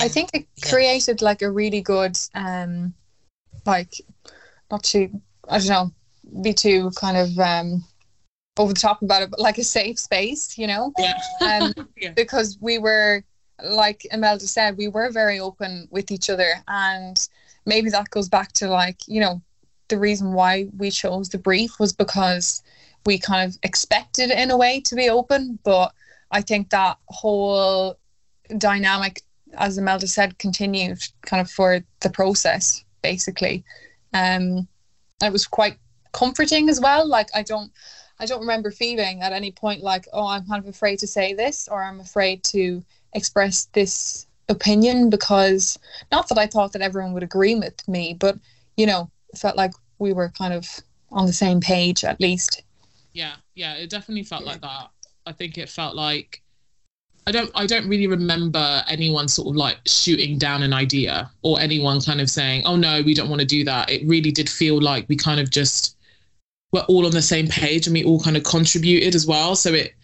I 0.00 0.08
think 0.08 0.30
it 0.34 0.46
created 0.62 1.22
like 1.22 1.42
a 1.42 1.50
really 1.50 1.80
good, 1.80 2.18
um, 2.34 2.94
like, 3.66 3.94
not 4.70 4.84
to, 4.84 5.08
I 5.48 5.58
don't 5.58 5.68
know, 5.68 5.92
be 6.42 6.52
too 6.52 6.90
kind 6.96 7.16
of 7.16 7.38
um, 7.38 7.84
over 8.58 8.72
the 8.72 8.80
top 8.80 9.02
about 9.02 9.22
it, 9.22 9.30
but 9.30 9.40
like 9.40 9.58
a 9.58 9.64
safe 9.64 9.98
space, 9.98 10.58
you 10.58 10.66
know? 10.66 10.92
Yeah. 10.98 11.18
Um, 11.40 11.74
Yeah. 11.96 12.10
Because 12.10 12.58
we 12.60 12.78
were, 12.78 13.24
like 13.64 14.06
Imelda 14.12 14.46
said, 14.46 14.76
we 14.76 14.88
were 14.88 15.10
very 15.10 15.40
open 15.40 15.88
with 15.90 16.10
each 16.12 16.30
other. 16.30 16.52
And 16.68 17.28
maybe 17.66 17.90
that 17.90 18.10
goes 18.10 18.28
back 18.28 18.52
to 18.54 18.68
like, 18.68 18.98
you 19.08 19.20
know, 19.20 19.42
the 19.88 19.98
reason 19.98 20.32
why 20.32 20.68
we 20.76 20.90
chose 20.90 21.28
the 21.28 21.38
brief 21.38 21.80
was 21.80 21.92
because 21.92 22.62
we 23.04 23.18
kind 23.18 23.48
of 23.48 23.58
expected 23.62 24.30
in 24.30 24.50
a 24.50 24.56
way 24.56 24.80
to 24.82 24.94
be 24.94 25.08
open. 25.08 25.58
But 25.64 25.92
I 26.30 26.40
think 26.42 26.70
that 26.70 26.98
whole 27.08 27.98
dynamic, 28.56 29.22
as 29.58 29.78
Imelda 29.78 30.06
said, 30.06 30.38
continued 30.38 30.98
kind 31.22 31.40
of 31.40 31.50
for 31.50 31.80
the 32.00 32.10
process, 32.10 32.84
basically. 33.02 33.64
Um, 34.14 34.66
it 35.22 35.32
was 35.32 35.46
quite 35.46 35.76
comforting 36.12 36.68
as 36.68 36.80
well. 36.80 37.06
Like 37.06 37.28
I 37.34 37.42
don't 37.42 37.70
I 38.20 38.26
don't 38.26 38.40
remember 38.40 38.70
feeling 38.70 39.22
at 39.22 39.32
any 39.32 39.52
point 39.52 39.82
like, 39.82 40.06
oh, 40.12 40.26
I'm 40.26 40.46
kind 40.46 40.62
of 40.62 40.68
afraid 40.68 40.98
to 41.00 41.06
say 41.06 41.34
this 41.34 41.68
or 41.68 41.82
I'm 41.82 42.00
afraid 42.00 42.42
to 42.44 42.82
express 43.14 43.66
this 43.66 44.26
opinion 44.48 45.10
because 45.10 45.78
not 46.10 46.28
that 46.28 46.38
I 46.38 46.46
thought 46.46 46.72
that 46.72 46.82
everyone 46.82 47.12
would 47.12 47.22
agree 47.22 47.54
with 47.54 47.86
me, 47.86 48.14
but 48.14 48.38
you 48.76 48.86
know, 48.86 49.10
it 49.32 49.38
felt 49.38 49.56
like 49.56 49.72
we 49.98 50.12
were 50.12 50.30
kind 50.30 50.54
of 50.54 50.66
on 51.10 51.26
the 51.26 51.32
same 51.32 51.60
page 51.60 52.04
at 52.04 52.20
least. 52.20 52.62
Yeah, 53.12 53.36
yeah, 53.54 53.74
it 53.74 53.90
definitely 53.90 54.24
felt 54.24 54.44
like 54.44 54.60
that. 54.60 54.90
I 55.26 55.32
think 55.32 55.58
it 55.58 55.68
felt 55.68 55.94
like 55.94 56.42
I 57.28 57.32
don't 57.32 57.50
I 57.54 57.66
don't 57.66 57.88
really 57.88 58.06
remember 58.06 58.82
anyone 58.88 59.28
sort 59.28 59.48
of 59.48 59.56
like 59.56 59.76
shooting 59.86 60.38
down 60.38 60.62
an 60.62 60.72
idea 60.72 61.30
or 61.42 61.60
anyone 61.60 62.00
kind 62.00 62.20
of 62.20 62.30
saying, 62.30 62.62
"Oh 62.64 62.76
no, 62.76 63.02
we 63.02 63.14
don't 63.14 63.28
want 63.28 63.40
to 63.40 63.46
do 63.46 63.64
that." 63.64 63.90
It 63.90 64.02
really 64.06 64.32
did 64.32 64.48
feel 64.48 64.80
like 64.80 65.06
we 65.08 65.16
kind 65.16 65.40
of 65.40 65.50
just 65.50 65.96
were 66.72 66.84
all 66.88 67.04
on 67.04 67.12
the 67.12 67.22
same 67.22 67.48
page 67.48 67.86
and 67.86 67.94
we 67.94 68.04
all 68.04 68.20
kind 68.20 68.36
of 68.36 68.44
contributed 68.44 69.14
as 69.14 69.26
well. 69.26 69.54
So 69.56 69.74
it 69.74 69.94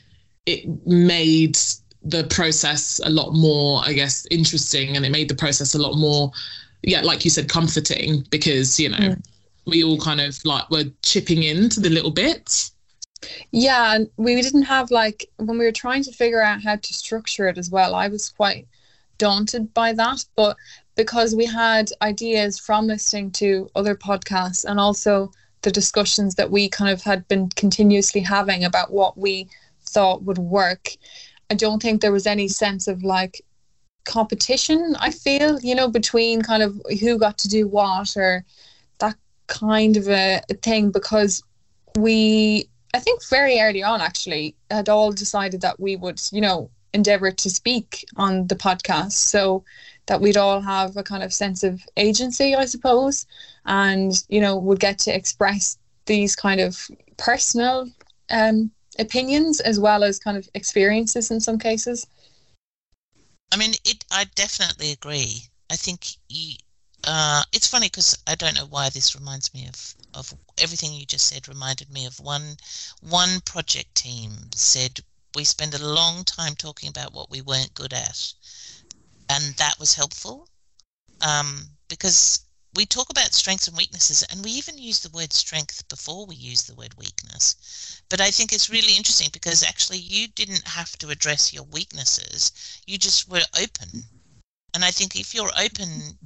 it 0.46 0.60
made 0.86 1.56
the 2.02 2.24
process 2.24 3.00
a 3.04 3.08
lot 3.08 3.32
more, 3.32 3.80
I 3.84 3.94
guess, 3.94 4.26
interesting 4.30 4.94
and 4.96 5.06
it 5.06 5.10
made 5.10 5.28
the 5.30 5.34
process 5.34 5.74
a 5.74 5.78
lot 5.78 5.94
more 5.96 6.30
yeah, 6.86 7.00
like 7.00 7.24
you 7.24 7.30
said, 7.30 7.48
comforting 7.48 8.26
because, 8.30 8.78
you 8.78 8.90
know, 8.90 8.98
Mm. 8.98 9.22
we 9.64 9.82
all 9.82 9.98
kind 9.98 10.20
of 10.20 10.44
like 10.44 10.68
were 10.70 10.84
chipping 11.02 11.42
into 11.42 11.80
the 11.80 11.88
little 11.88 12.10
bits. 12.10 12.72
Yeah, 13.50 13.94
and 13.94 14.10
we 14.16 14.40
didn't 14.40 14.62
have 14.62 14.90
like 14.90 15.30
when 15.36 15.58
we 15.58 15.64
were 15.64 15.72
trying 15.72 16.02
to 16.04 16.12
figure 16.12 16.42
out 16.42 16.62
how 16.62 16.76
to 16.76 16.94
structure 16.94 17.48
it 17.48 17.58
as 17.58 17.70
well. 17.70 17.94
I 17.94 18.08
was 18.08 18.30
quite 18.30 18.66
daunted 19.18 19.72
by 19.74 19.92
that, 19.92 20.24
but 20.36 20.56
because 20.96 21.34
we 21.34 21.46
had 21.46 21.90
ideas 22.02 22.58
from 22.58 22.86
listening 22.86 23.30
to 23.32 23.68
other 23.74 23.94
podcasts 23.94 24.64
and 24.64 24.78
also 24.78 25.32
the 25.62 25.70
discussions 25.70 26.34
that 26.34 26.50
we 26.50 26.68
kind 26.68 26.90
of 26.90 27.02
had 27.02 27.26
been 27.28 27.48
continuously 27.50 28.20
having 28.20 28.64
about 28.64 28.92
what 28.92 29.16
we 29.16 29.48
thought 29.86 30.22
would 30.22 30.38
work, 30.38 30.90
I 31.50 31.54
don't 31.54 31.80
think 31.80 32.00
there 32.00 32.12
was 32.12 32.26
any 32.26 32.48
sense 32.48 32.86
of 32.86 33.02
like 33.02 33.40
competition. 34.04 34.96
I 34.98 35.10
feel 35.10 35.60
you 35.60 35.74
know 35.74 35.88
between 35.88 36.42
kind 36.42 36.62
of 36.62 36.80
who 37.00 37.18
got 37.18 37.38
to 37.38 37.48
do 37.48 37.66
what 37.66 38.16
or 38.16 38.44
that 38.98 39.16
kind 39.46 39.96
of 39.96 40.08
a, 40.08 40.42
a 40.50 40.54
thing 40.54 40.90
because 40.90 41.42
we 41.96 42.68
I 42.94 43.00
think 43.00 43.26
very 43.28 43.60
early 43.60 43.82
on 43.82 44.00
actually 44.00 44.54
had 44.70 44.88
all 44.88 45.10
decided 45.10 45.60
that 45.62 45.80
we 45.80 45.96
would, 45.96 46.20
you 46.30 46.40
know, 46.40 46.70
endeavor 46.92 47.32
to 47.32 47.50
speak 47.50 48.04
on 48.16 48.46
the 48.46 48.54
podcast 48.54 49.12
so 49.12 49.64
that 50.06 50.20
we'd 50.20 50.36
all 50.36 50.60
have 50.60 50.96
a 50.96 51.02
kind 51.02 51.24
of 51.24 51.34
sense 51.34 51.64
of 51.64 51.82
agency, 51.96 52.54
I 52.54 52.66
suppose, 52.66 53.26
and 53.66 54.12
you 54.28 54.40
know, 54.40 54.56
would 54.56 54.78
get 54.78 55.00
to 55.00 55.14
express 55.14 55.76
these 56.06 56.36
kind 56.36 56.60
of 56.60 56.88
personal 57.16 57.90
um, 58.30 58.70
opinions 59.00 59.58
as 59.60 59.80
well 59.80 60.04
as 60.04 60.20
kind 60.20 60.36
of 60.36 60.48
experiences 60.54 61.32
in 61.32 61.40
some 61.40 61.58
cases. 61.58 62.06
I 63.52 63.56
mean, 63.56 63.72
it. 63.84 64.04
I 64.12 64.26
definitely 64.36 64.92
agree. 64.92 65.42
I 65.68 65.74
think 65.74 66.06
you. 66.28 66.54
Uh, 67.06 67.44
it's 67.52 67.66
funny 67.66 67.86
because 67.86 68.16
I 68.26 68.34
don't 68.34 68.54
know 68.54 68.66
why 68.66 68.88
this 68.90 69.14
reminds 69.14 69.52
me 69.54 69.66
of 69.68 69.94
of 70.14 70.34
everything 70.58 70.92
you 70.92 71.06
just 71.06 71.26
said. 71.26 71.48
Reminded 71.48 71.90
me 71.90 72.04
of 72.06 72.18
one 72.20 72.56
one 73.00 73.40
project 73.42 73.94
team 73.94 74.50
said 74.54 75.00
we 75.34 75.44
spend 75.44 75.74
a 75.74 75.84
long 75.86 76.24
time 76.24 76.54
talking 76.56 76.88
about 76.88 77.12
what 77.12 77.30
we 77.30 77.40
weren't 77.40 77.74
good 77.74 77.92
at, 77.92 78.32
and 79.28 79.54
that 79.56 79.78
was 79.78 79.94
helpful 79.94 80.48
um, 81.20 81.76
because 81.88 82.40
we 82.74 82.86
talk 82.86 83.10
about 83.10 83.34
strengths 83.34 83.68
and 83.68 83.76
weaknesses, 83.76 84.22
and 84.24 84.44
we 84.44 84.50
even 84.52 84.78
use 84.78 85.00
the 85.00 85.10
word 85.10 85.32
strength 85.32 85.86
before 85.88 86.26
we 86.26 86.36
use 86.36 86.64
the 86.64 86.74
word 86.74 86.94
weakness. 86.96 88.02
But 88.08 88.20
I 88.20 88.30
think 88.30 88.52
it's 88.52 88.70
really 88.70 88.96
interesting 88.96 89.30
because 89.32 89.62
actually 89.62 89.98
you 89.98 90.28
didn't 90.28 90.68
have 90.68 90.98
to 90.98 91.10
address 91.10 91.52
your 91.52 91.64
weaknesses; 91.64 92.52
you 92.86 92.98
just 92.98 93.28
were 93.28 93.44
open. 93.58 94.08
And 94.74 94.84
I 94.84 94.90
think 94.90 95.16
if 95.16 95.34
you're 95.34 95.52
open, 95.58 96.18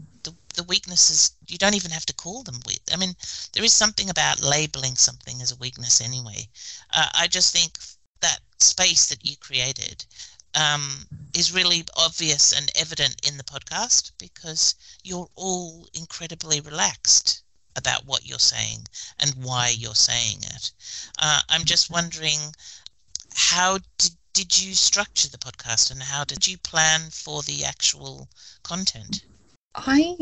the, 0.58 0.64
weaknesses 0.64 1.36
you 1.46 1.56
don't 1.56 1.74
even 1.74 1.90
have 1.90 2.04
to 2.06 2.12
call 2.12 2.42
them 2.42 2.60
weak. 2.66 2.82
I 2.92 2.96
mean, 2.96 3.14
there 3.52 3.64
is 3.64 3.72
something 3.72 4.10
about 4.10 4.42
labeling 4.42 4.96
something 4.96 5.40
as 5.40 5.52
a 5.52 5.56
weakness 5.56 6.00
anyway. 6.00 6.48
Uh, 6.92 7.08
I 7.14 7.26
just 7.28 7.52
think 7.52 7.78
that 8.20 8.40
space 8.60 9.06
that 9.06 9.24
you 9.24 9.36
created 9.36 10.04
um, 10.54 11.06
is 11.34 11.52
really 11.52 11.84
obvious 11.96 12.52
and 12.52 12.70
evident 12.74 13.26
in 13.26 13.36
the 13.36 13.44
podcast 13.44 14.12
because 14.18 14.74
you're 15.02 15.30
all 15.36 15.88
incredibly 15.94 16.60
relaxed 16.60 17.42
about 17.76 18.04
what 18.04 18.26
you're 18.26 18.38
saying 18.38 18.86
and 19.18 19.34
why 19.34 19.68
you're 19.68 19.94
saying 19.94 20.38
it. 20.42 20.72
Uh, 21.18 21.40
I'm 21.48 21.64
just 21.64 21.90
wondering 21.90 22.40
how 23.34 23.78
did, 23.98 24.12
did 24.32 24.58
you 24.58 24.74
structure 24.74 25.28
the 25.28 25.38
podcast 25.38 25.90
and 25.90 26.02
how 26.02 26.24
did 26.24 26.48
you 26.48 26.58
plan 26.58 27.10
for 27.10 27.42
the 27.42 27.64
actual 27.64 28.28
content? 28.62 29.22
I 29.74 30.16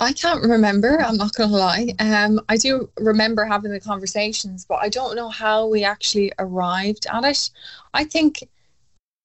I 0.00 0.12
can't 0.12 0.44
remember. 0.44 1.00
I'm 1.00 1.16
not 1.16 1.34
going 1.34 1.50
to 1.50 1.56
lie. 1.56 1.88
Um, 1.98 2.40
I 2.48 2.56
do 2.56 2.88
remember 2.98 3.44
having 3.44 3.72
the 3.72 3.80
conversations, 3.80 4.64
but 4.64 4.76
I 4.76 4.88
don't 4.88 5.16
know 5.16 5.28
how 5.28 5.66
we 5.66 5.82
actually 5.82 6.32
arrived 6.38 7.06
at 7.12 7.24
it. 7.24 7.50
I 7.94 8.04
think 8.04 8.48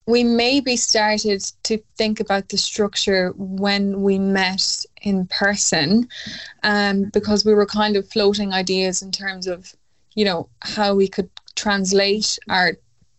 we 0.06 0.24
maybe 0.24 0.76
started 0.76 1.42
to 1.62 1.78
think 1.96 2.20
about 2.20 2.48
the 2.48 2.58
structure 2.58 3.32
when 3.36 4.02
we 4.02 4.18
met 4.18 4.84
in 5.02 5.26
person, 5.28 6.08
um, 6.62 7.04
because 7.12 7.44
we 7.44 7.54
were 7.54 7.66
kind 7.66 7.96
of 7.96 8.08
floating 8.08 8.52
ideas 8.52 9.00
in 9.00 9.12
terms 9.12 9.46
of, 9.46 9.72
you 10.14 10.24
know, 10.24 10.48
how 10.60 10.94
we 10.94 11.08
could 11.08 11.30
translate 11.54 12.38
our 12.48 12.72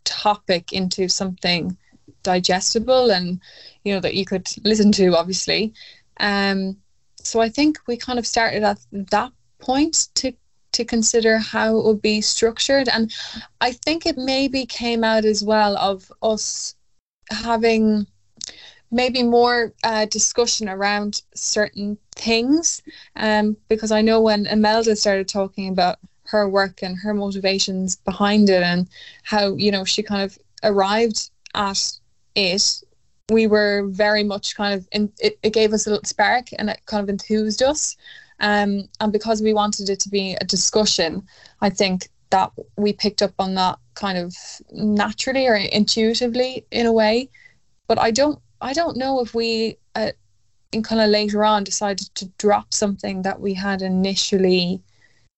topic 0.03 0.73
into 0.73 1.07
something 1.07 1.75
digestible 2.21 3.11
and, 3.11 3.39
you 3.83 3.93
know, 3.93 3.99
that 4.01 4.15
you 4.15 4.25
could 4.25 4.47
listen 4.63 4.91
to, 4.91 5.15
obviously. 5.15 5.73
Um, 6.19 6.77
so 7.25 7.41
I 7.41 7.49
think 7.49 7.79
we 7.87 7.97
kind 7.97 8.19
of 8.19 8.27
started 8.27 8.63
at 8.63 8.79
that 8.91 9.31
point 9.59 10.09
to 10.15 10.33
to 10.73 10.83
consider 10.83 11.37
how 11.37 11.77
it 11.77 11.85
would 11.85 12.01
be 12.01 12.19
structured, 12.19 12.89
and 12.89 13.11
I 13.61 13.71
think 13.71 14.05
it 14.05 14.17
maybe 14.17 14.65
came 14.65 15.05
out 15.05 15.23
as 15.23 15.41
well 15.43 15.77
of 15.77 16.11
us 16.21 16.75
having 17.29 18.05
maybe 18.91 19.23
more 19.23 19.73
uh, 19.83 20.05
discussion 20.05 20.67
around 20.67 21.21
certain 21.33 21.97
things, 22.15 22.81
um, 23.15 23.55
because 23.69 23.91
I 23.91 24.01
know 24.01 24.21
when 24.21 24.47
Imelda 24.47 24.95
started 24.97 25.29
talking 25.29 25.69
about 25.69 25.97
her 26.25 26.49
work 26.49 26.83
and 26.83 26.97
her 26.97 27.13
motivations 27.13 27.95
behind 27.95 28.49
it, 28.49 28.61
and 28.61 28.87
how 29.23 29.55
you 29.55 29.71
know 29.71 29.85
she 29.85 30.03
kind 30.03 30.23
of 30.23 30.37
arrived 30.61 31.29
at 31.53 31.99
it 32.35 32.83
we 33.31 33.47
were 33.47 33.87
very 33.87 34.23
much 34.23 34.55
kind 34.55 34.73
of 34.73 34.87
in, 34.91 35.11
it, 35.19 35.39
it 35.41 35.53
gave 35.53 35.73
us 35.73 35.87
a 35.87 35.89
little 35.89 36.05
spark 36.05 36.47
and 36.57 36.69
it 36.69 36.81
kind 36.85 37.03
of 37.03 37.09
enthused 37.09 37.63
us. 37.63 37.95
Um, 38.39 38.89
and 38.99 39.13
because 39.13 39.41
we 39.41 39.53
wanted 39.53 39.89
it 39.89 40.01
to 40.01 40.09
be 40.09 40.35
a 40.41 40.43
discussion 40.43 41.25
i 41.61 41.69
think 41.69 42.09
that 42.31 42.51
we 42.75 42.91
picked 42.91 43.21
up 43.21 43.33
on 43.39 43.55
that 43.55 43.79
kind 43.93 44.17
of 44.17 44.35
naturally 44.71 45.47
or 45.47 45.55
intuitively 45.55 46.65
in 46.71 46.85
a 46.85 46.91
way. 46.91 47.29
But 47.87 47.97
i 47.99 48.11
don't 48.11 48.39
i 48.61 48.73
don't 48.73 48.97
know 48.97 49.21
if 49.21 49.33
we 49.33 49.77
uh, 49.95 50.11
in 50.71 50.83
kind 50.83 51.01
of 51.01 51.09
later 51.09 51.45
on 51.45 51.63
decided 51.63 52.13
to 52.15 52.25
drop 52.37 52.73
something 52.73 53.21
that 53.21 53.39
we 53.39 53.53
had 53.53 53.81
initially 53.81 54.81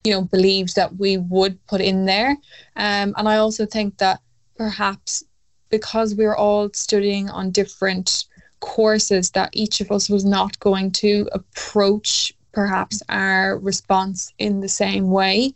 you 0.04 0.12
know 0.14 0.24
believed 0.24 0.76
that 0.76 0.96
we 0.98 1.18
would 1.18 1.64
put 1.68 1.82
in 1.82 2.06
there. 2.06 2.32
Um, 2.76 3.14
and 3.18 3.28
i 3.30 3.38
also 3.38 3.66
think 3.66 3.98
that 3.98 4.22
perhaps 4.56 5.24
because 5.70 6.16
we 6.16 6.26
were 6.26 6.38
all 6.38 6.70
studying 6.74 7.30
on 7.30 7.52
different 7.52 8.26
courses 8.60 9.32
that 9.32 9.50
each 9.54 9.82
of 9.82 9.92
us 9.92 10.10
was 10.10 10.26
not 10.26 10.60
going 10.60 10.92
to 10.92 11.28
approach 11.32 12.34
perhaps 12.52 13.04
our 13.10 13.60
response 13.60 14.34
in 14.40 14.62
the 14.62 14.70
same 14.70 15.12
way. 15.12 15.54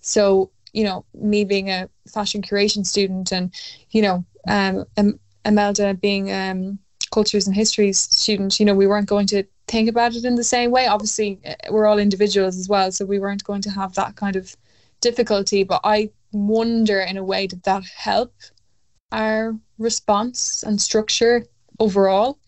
So, 0.00 0.50
you 0.72 0.84
know, 0.84 1.04
me 1.14 1.44
being 1.44 1.70
a 1.70 1.88
fashion 2.12 2.42
curation 2.42 2.84
student 2.84 3.32
and, 3.32 3.52
you 3.90 4.02
know, 4.02 4.24
um, 4.48 5.18
Imelda 5.44 5.94
being 5.94 6.32
um, 6.32 6.78
cultures 7.12 7.46
and 7.46 7.54
histories 7.54 7.98
student, 7.98 8.58
you 8.58 8.66
know, 8.66 8.74
we 8.74 8.86
weren't 8.86 9.08
going 9.08 9.26
to 9.28 9.44
think 9.68 9.88
about 9.88 10.14
it 10.14 10.24
in 10.24 10.34
the 10.34 10.44
same 10.44 10.70
way. 10.70 10.86
Obviously, 10.86 11.38
uh, 11.46 11.54
we're 11.70 11.86
all 11.86 11.98
individuals 11.98 12.58
as 12.58 12.68
well, 12.68 12.90
so 12.90 13.04
we 13.04 13.18
weren't 13.18 13.44
going 13.44 13.62
to 13.62 13.70
have 13.70 13.94
that 13.94 14.16
kind 14.16 14.36
of 14.36 14.56
difficulty. 15.00 15.62
But 15.62 15.80
I 15.84 16.10
wonder, 16.32 17.00
in 17.00 17.16
a 17.16 17.24
way, 17.24 17.46
did 17.46 17.62
that 17.62 17.84
help 17.84 18.34
our 19.12 19.56
response 19.78 20.62
and 20.62 20.80
structure 20.80 21.46
overall? 21.78 22.38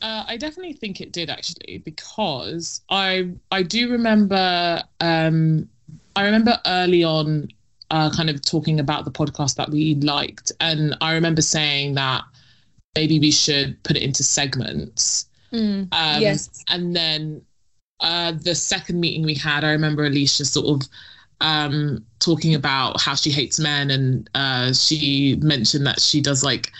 Uh, 0.00 0.24
I 0.28 0.36
definitely 0.36 0.74
think 0.74 1.00
it 1.00 1.12
did 1.12 1.28
actually 1.28 1.78
because 1.78 2.82
I 2.88 3.30
I 3.50 3.62
do 3.62 3.90
remember 3.90 4.82
um, 5.00 5.68
I 6.14 6.24
remember 6.24 6.58
early 6.66 7.02
on 7.02 7.48
uh, 7.90 8.10
kind 8.10 8.30
of 8.30 8.40
talking 8.42 8.78
about 8.78 9.04
the 9.04 9.10
podcast 9.10 9.56
that 9.56 9.70
we 9.70 9.96
liked, 9.96 10.52
and 10.60 10.96
I 11.00 11.14
remember 11.14 11.42
saying 11.42 11.94
that 11.94 12.22
maybe 12.94 13.18
we 13.18 13.32
should 13.32 13.82
put 13.82 13.96
it 13.96 14.02
into 14.02 14.22
segments. 14.22 15.28
Mm, 15.52 15.88
um, 15.92 16.22
yes, 16.22 16.64
and 16.68 16.94
then 16.94 17.42
uh, 18.00 18.32
the 18.32 18.54
second 18.54 19.00
meeting 19.00 19.24
we 19.24 19.34
had, 19.34 19.64
I 19.64 19.70
remember 19.70 20.04
Alicia 20.04 20.44
sort 20.44 20.82
of 20.82 20.88
um, 21.40 22.04
talking 22.18 22.54
about 22.54 23.00
how 23.00 23.14
she 23.14 23.30
hates 23.30 23.58
men, 23.58 23.90
and 23.90 24.30
uh, 24.34 24.72
she 24.72 25.36
mentioned 25.40 25.86
that 25.86 26.00
she 26.00 26.20
does 26.20 26.42
like 26.42 26.72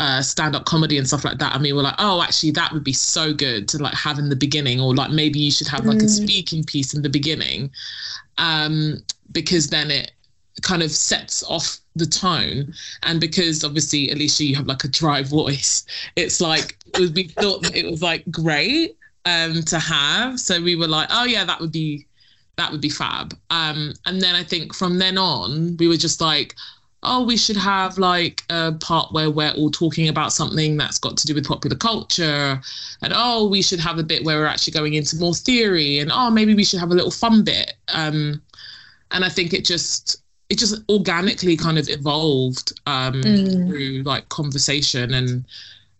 uh, 0.00 0.22
stand-up 0.22 0.64
comedy 0.64 0.96
and 0.96 1.06
stuff 1.06 1.24
like 1.26 1.38
that. 1.38 1.54
And 1.54 1.62
we 1.62 1.74
were 1.74 1.82
like 1.82 1.94
oh 1.98 2.22
actually 2.22 2.52
that 2.52 2.72
would 2.72 2.82
be 2.82 2.92
so 2.94 3.34
good 3.34 3.68
to 3.68 3.78
like 3.78 3.94
have 3.94 4.18
in 4.18 4.30
the 4.30 4.36
beginning 4.36 4.80
or 4.80 4.94
like 4.94 5.10
maybe 5.10 5.38
you 5.38 5.50
should 5.50 5.68
have 5.68 5.84
like 5.84 5.98
mm. 5.98 6.04
a 6.04 6.08
speaking 6.08 6.64
piece 6.64 6.94
in 6.94 7.02
the 7.02 7.10
beginning 7.10 7.70
um, 8.38 9.02
because 9.30 9.68
then 9.68 9.90
it 9.90 10.12
kind 10.62 10.82
of 10.82 10.90
sets 10.90 11.42
off 11.44 11.78
the 11.96 12.06
tone. 12.06 12.72
And 13.02 13.20
because 13.20 13.62
obviously 13.62 14.10
alicia 14.10 14.44
you 14.44 14.56
have 14.56 14.66
like 14.66 14.84
a 14.84 14.88
dry 14.88 15.22
voice 15.38 15.84
it's 16.16 16.40
like 16.40 16.78
it 16.94 17.00
was, 17.00 17.12
we 17.12 17.24
thought 17.24 17.76
it 17.76 17.88
was 17.88 18.02
like 18.02 18.24
great 18.30 18.96
um 19.26 19.62
to 19.64 19.78
have. 19.78 20.40
So 20.40 20.62
we 20.62 20.76
were 20.76 20.88
like 20.88 21.08
oh 21.10 21.24
yeah 21.24 21.44
that 21.44 21.60
would 21.60 21.72
be 21.72 22.06
that 22.60 22.70
would 22.70 22.80
be 22.80 22.90
fab 22.90 23.34
um 23.50 23.92
and 24.06 24.20
then 24.20 24.34
i 24.34 24.44
think 24.44 24.74
from 24.74 24.98
then 24.98 25.16
on 25.18 25.76
we 25.78 25.88
were 25.88 25.96
just 25.96 26.20
like 26.20 26.54
oh, 27.02 27.24
we 27.24 27.36
should 27.36 27.56
have 27.56 27.98
like 27.98 28.42
a 28.50 28.72
part 28.72 29.12
where 29.12 29.30
we're 29.30 29.52
all 29.52 29.70
talking 29.70 30.08
about 30.08 30.32
something 30.32 30.76
that's 30.76 30.98
got 30.98 31.16
to 31.16 31.26
do 31.26 31.34
with 31.34 31.46
popular 31.46 31.76
culture. 31.76 32.60
And 33.02 33.12
oh, 33.14 33.48
we 33.48 33.62
should 33.62 33.80
have 33.80 33.98
a 33.98 34.02
bit 34.02 34.24
where 34.24 34.38
we're 34.38 34.46
actually 34.46 34.72
going 34.72 34.94
into 34.94 35.16
more 35.16 35.34
theory. 35.34 35.98
And 35.98 36.10
oh, 36.12 36.30
maybe 36.30 36.54
we 36.54 36.64
should 36.64 36.80
have 36.80 36.90
a 36.90 36.94
little 36.94 37.10
fun 37.10 37.42
bit. 37.42 37.74
Um, 37.94 38.42
and 39.12 39.24
I 39.24 39.28
think 39.28 39.54
it 39.54 39.64
just, 39.64 40.22
it 40.50 40.58
just 40.58 40.82
organically 40.88 41.56
kind 41.56 41.78
of 41.78 41.88
evolved 41.88 42.72
um, 42.86 43.22
mm. 43.22 43.68
through 43.68 44.02
like 44.02 44.28
conversation 44.28 45.14
and 45.14 45.44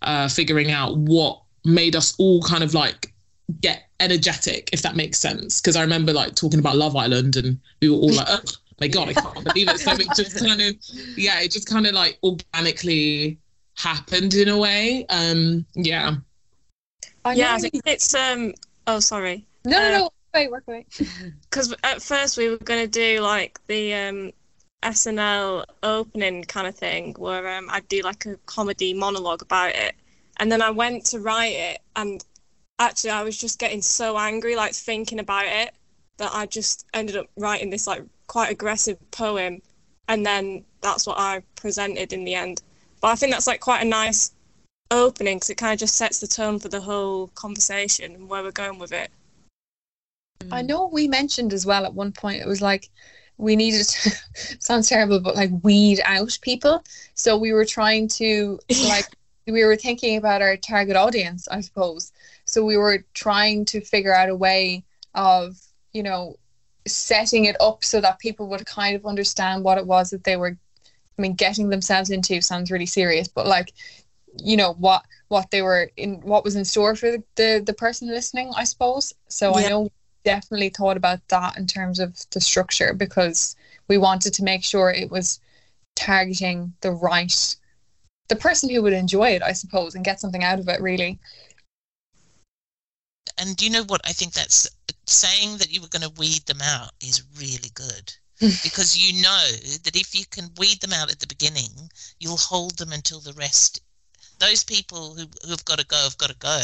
uh, 0.02 0.28
figuring 0.28 0.70
out 0.70 0.96
what 0.96 1.40
made 1.64 1.96
us 1.96 2.14
all 2.18 2.42
kind 2.42 2.62
of 2.62 2.74
like 2.74 3.12
get 3.60 3.88
energetic, 4.00 4.70
if 4.72 4.82
that 4.82 4.96
makes 4.96 5.18
sense. 5.18 5.60
Because 5.60 5.76
I 5.76 5.82
remember 5.82 6.12
like 6.12 6.34
talking 6.34 6.58
about 6.58 6.76
Love 6.76 6.96
Island 6.96 7.36
and 7.36 7.58
we 7.80 7.88
were 7.88 7.96
all 7.96 8.12
like, 8.12 8.28
oh 8.28 8.40
my 8.80 8.88
god, 8.88 9.08
I 9.08 9.12
can't 9.14 9.44
believe 9.44 9.68
it. 9.68 9.80
So 9.80 9.92
it 9.92 10.08
just 10.16 10.38
kind 10.38 10.60
of, 10.60 10.74
yeah, 11.16 11.40
it 11.40 11.50
just 11.50 11.68
kind 11.68 11.86
of 11.86 11.94
like 11.94 12.18
organically 12.22 13.38
happened 13.76 14.34
in 14.34 14.48
a 14.48 14.58
way. 14.58 15.06
Um, 15.08 15.66
yeah. 15.74 16.16
I 17.24 17.34
yeah, 17.34 17.54
I 17.54 17.58
think 17.58 17.82
it's 17.86 18.14
um. 18.14 18.54
Oh, 18.86 19.00
sorry. 19.00 19.44
No, 19.64 19.76
uh, 19.76 19.80
no, 19.80 19.98
no. 19.98 20.10
Wait, 20.32 20.50
work 20.50 20.64
away. 20.66 20.86
Because 21.42 21.74
at 21.84 22.00
first 22.00 22.38
we 22.38 22.48
were 22.48 22.56
gonna 22.58 22.86
do 22.86 23.20
like 23.20 23.60
the 23.66 23.94
um 23.94 24.32
SNL 24.82 25.64
opening 25.82 26.44
kind 26.44 26.66
of 26.66 26.74
thing, 26.74 27.14
where 27.18 27.58
um 27.58 27.68
I'd 27.70 27.88
do 27.88 28.00
like 28.02 28.26
a 28.26 28.36
comedy 28.46 28.94
monologue 28.94 29.42
about 29.42 29.74
it, 29.74 29.94
and 30.38 30.50
then 30.50 30.62
I 30.62 30.70
went 30.70 31.04
to 31.06 31.20
write 31.20 31.52
it, 31.52 31.80
and 31.96 32.24
actually 32.80 33.10
I 33.10 33.22
was 33.22 33.38
just 33.38 33.60
getting 33.60 33.82
so 33.82 34.18
angry, 34.18 34.56
like 34.56 34.72
thinking 34.72 35.20
about 35.20 35.46
it, 35.46 35.72
that 36.16 36.32
I 36.34 36.46
just 36.46 36.86
ended 36.94 37.16
up 37.16 37.26
writing 37.36 37.70
this 37.70 37.86
like 37.86 38.02
quite 38.26 38.50
aggressive 38.50 38.98
poem, 39.12 39.62
and 40.08 40.26
then 40.26 40.64
that's 40.80 41.06
what 41.06 41.18
I 41.18 41.42
presented 41.54 42.12
in 42.12 42.24
the 42.24 42.34
end. 42.34 42.62
But 43.00 43.08
I 43.08 43.14
think 43.14 43.32
that's 43.32 43.46
like 43.46 43.60
quite 43.60 43.82
a 43.82 43.88
nice 43.88 44.32
opening 44.90 45.36
because 45.36 45.50
it 45.50 45.56
kind 45.56 45.72
of 45.72 45.78
just 45.78 45.94
sets 45.94 46.18
the 46.18 46.26
tone 46.26 46.58
for 46.58 46.68
the 46.68 46.80
whole 46.80 47.28
conversation 47.28 48.14
and 48.14 48.28
where 48.28 48.42
we're 48.42 48.50
going 48.50 48.78
with 48.78 48.92
it. 48.92 49.10
I 50.50 50.62
know 50.62 50.86
we 50.86 51.06
mentioned 51.06 51.52
as 51.52 51.66
well 51.66 51.84
at 51.84 51.94
one 51.94 52.12
point 52.12 52.40
it 52.40 52.48
was 52.48 52.62
like 52.62 52.88
we 53.36 53.56
needed 53.56 53.86
to, 53.86 54.10
sounds 54.58 54.88
terrible 54.88 55.20
but 55.20 55.36
like 55.36 55.50
weed 55.62 56.00
out 56.04 56.38
people 56.42 56.82
so 57.14 57.36
we 57.36 57.52
were 57.52 57.64
trying 57.64 58.08
to 58.08 58.58
like 58.88 59.06
we 59.50 59.64
were 59.64 59.76
thinking 59.76 60.16
about 60.16 60.42
our 60.42 60.56
target 60.56 60.96
audience 60.96 61.48
I 61.48 61.60
suppose 61.60 62.12
so 62.44 62.64
we 62.64 62.76
were 62.76 63.04
trying 63.14 63.64
to 63.66 63.80
figure 63.80 64.14
out 64.14 64.28
a 64.28 64.36
way 64.36 64.84
of 65.14 65.56
you 65.92 66.02
know 66.02 66.36
setting 66.86 67.44
it 67.44 67.56
up 67.60 67.84
so 67.84 68.00
that 68.00 68.18
people 68.18 68.48
would 68.48 68.66
kind 68.66 68.96
of 68.96 69.06
understand 69.06 69.64
what 69.64 69.78
it 69.78 69.86
was 69.86 70.10
that 70.10 70.24
they 70.24 70.36
were 70.36 70.56
I 71.18 71.22
mean 71.22 71.34
getting 71.34 71.68
themselves 71.68 72.10
into 72.10 72.40
sounds 72.40 72.70
really 72.70 72.86
serious 72.86 73.28
but 73.28 73.46
like 73.46 73.72
you 74.42 74.56
know 74.56 74.74
what 74.74 75.04
what 75.28 75.50
they 75.50 75.62
were 75.62 75.90
in 75.96 76.20
what 76.20 76.44
was 76.44 76.56
in 76.56 76.64
store 76.64 76.96
for 76.96 77.10
the 77.10 77.22
the, 77.36 77.62
the 77.64 77.74
person 77.74 78.08
listening 78.08 78.52
I 78.56 78.64
suppose 78.64 79.12
so 79.28 79.58
yeah. 79.58 79.66
I 79.66 79.68
know 79.68 79.90
definitely 80.24 80.68
thought 80.68 80.96
about 80.96 81.26
that 81.28 81.56
in 81.56 81.66
terms 81.66 81.98
of 81.98 82.16
the 82.30 82.40
structure 82.40 82.92
because 82.92 83.56
we 83.88 83.98
wanted 83.98 84.34
to 84.34 84.44
make 84.44 84.62
sure 84.62 84.90
it 84.90 85.10
was 85.10 85.40
targeting 85.94 86.72
the 86.80 86.92
right 86.92 87.56
the 88.30 88.36
person 88.36 88.70
who 88.70 88.80
would 88.82 88.94
enjoy 88.94 89.30
it 89.30 89.42
I 89.42 89.52
suppose 89.52 89.94
and 89.94 90.04
get 90.04 90.20
something 90.20 90.42
out 90.42 90.58
of 90.58 90.68
it 90.68 90.80
really. 90.80 91.18
And 93.36 93.56
do 93.56 93.64
you 93.64 93.70
know 93.70 93.84
what? 93.84 94.00
I 94.04 94.12
think 94.12 94.32
that's 94.32 94.68
saying 95.06 95.58
that 95.58 95.70
you 95.70 95.80
were 95.80 95.88
going 95.88 96.02
to 96.02 96.20
weed 96.20 96.44
them 96.46 96.60
out 96.62 96.92
is 97.00 97.22
really 97.38 97.70
good. 97.74 98.12
Because 98.40 98.96
you 98.96 99.20
know 99.20 99.46
that 99.84 99.96
if 99.96 100.14
you 100.14 100.24
can 100.24 100.50
weed 100.56 100.80
them 100.80 100.92
out 100.94 101.12
at 101.12 101.20
the 101.20 101.26
beginning, 101.26 101.90
you'll 102.18 102.38
hold 102.38 102.78
them 102.78 102.92
until 102.92 103.20
the 103.20 103.34
rest. 103.34 103.82
Those 104.38 104.64
people 104.64 105.14
who 105.14 105.26
who've 105.46 105.64
got 105.66 105.78
to 105.78 105.86
go 105.86 106.02
have 106.04 106.16
got 106.16 106.30
to 106.30 106.36
go, 106.36 106.62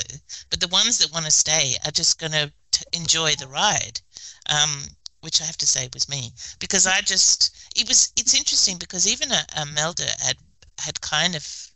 but 0.49 0.61
the 0.61 0.69
ones 0.69 0.99
that 0.99 1.13
want 1.13 1.27
to 1.27 1.31
stay 1.31 1.75
are 1.85 1.91
just 1.91 2.19
going 2.19 2.33
to 2.33 2.51
enjoy 2.93 3.35
the 3.35 3.49
ride. 3.49 4.01
Um, 4.49 4.85
which 5.21 5.43
I 5.43 5.45
have 5.45 5.59
to 5.59 5.67
say 5.67 5.89
was 5.93 6.09
me. 6.09 6.33
Because 6.59 6.87
I 6.87 7.01
just 7.01 7.55
it 7.75 7.89
was 7.89 8.13
it's 8.17 8.35
interesting 8.35 8.79
because 8.79 9.07
even 9.07 9.33
a, 9.33 9.45
Imelda 9.61 10.09
had 10.21 10.37
had 10.79 11.01
kind 11.01 11.35
of 11.35 11.73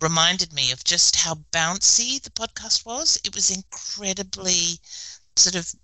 reminded 0.00 0.52
me 0.52 0.70
of 0.70 0.84
just 0.84 1.16
how 1.16 1.34
bouncy 1.52 2.22
the 2.22 2.30
podcast 2.30 2.84
was. 2.84 3.18
It 3.24 3.34
was 3.34 3.50
incredibly 3.50 4.80
sort 5.36 5.54
of 5.54 5.74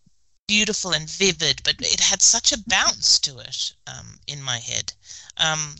beautiful 0.46 0.92
and 0.92 1.08
vivid, 1.08 1.62
but 1.62 1.76
it 1.80 2.00
had 2.00 2.22
such 2.22 2.52
a 2.52 2.62
bounce 2.66 3.18
to 3.20 3.38
it 3.38 3.72
um, 3.86 4.18
in 4.26 4.42
my 4.42 4.58
head. 4.58 4.92
Um, 5.36 5.76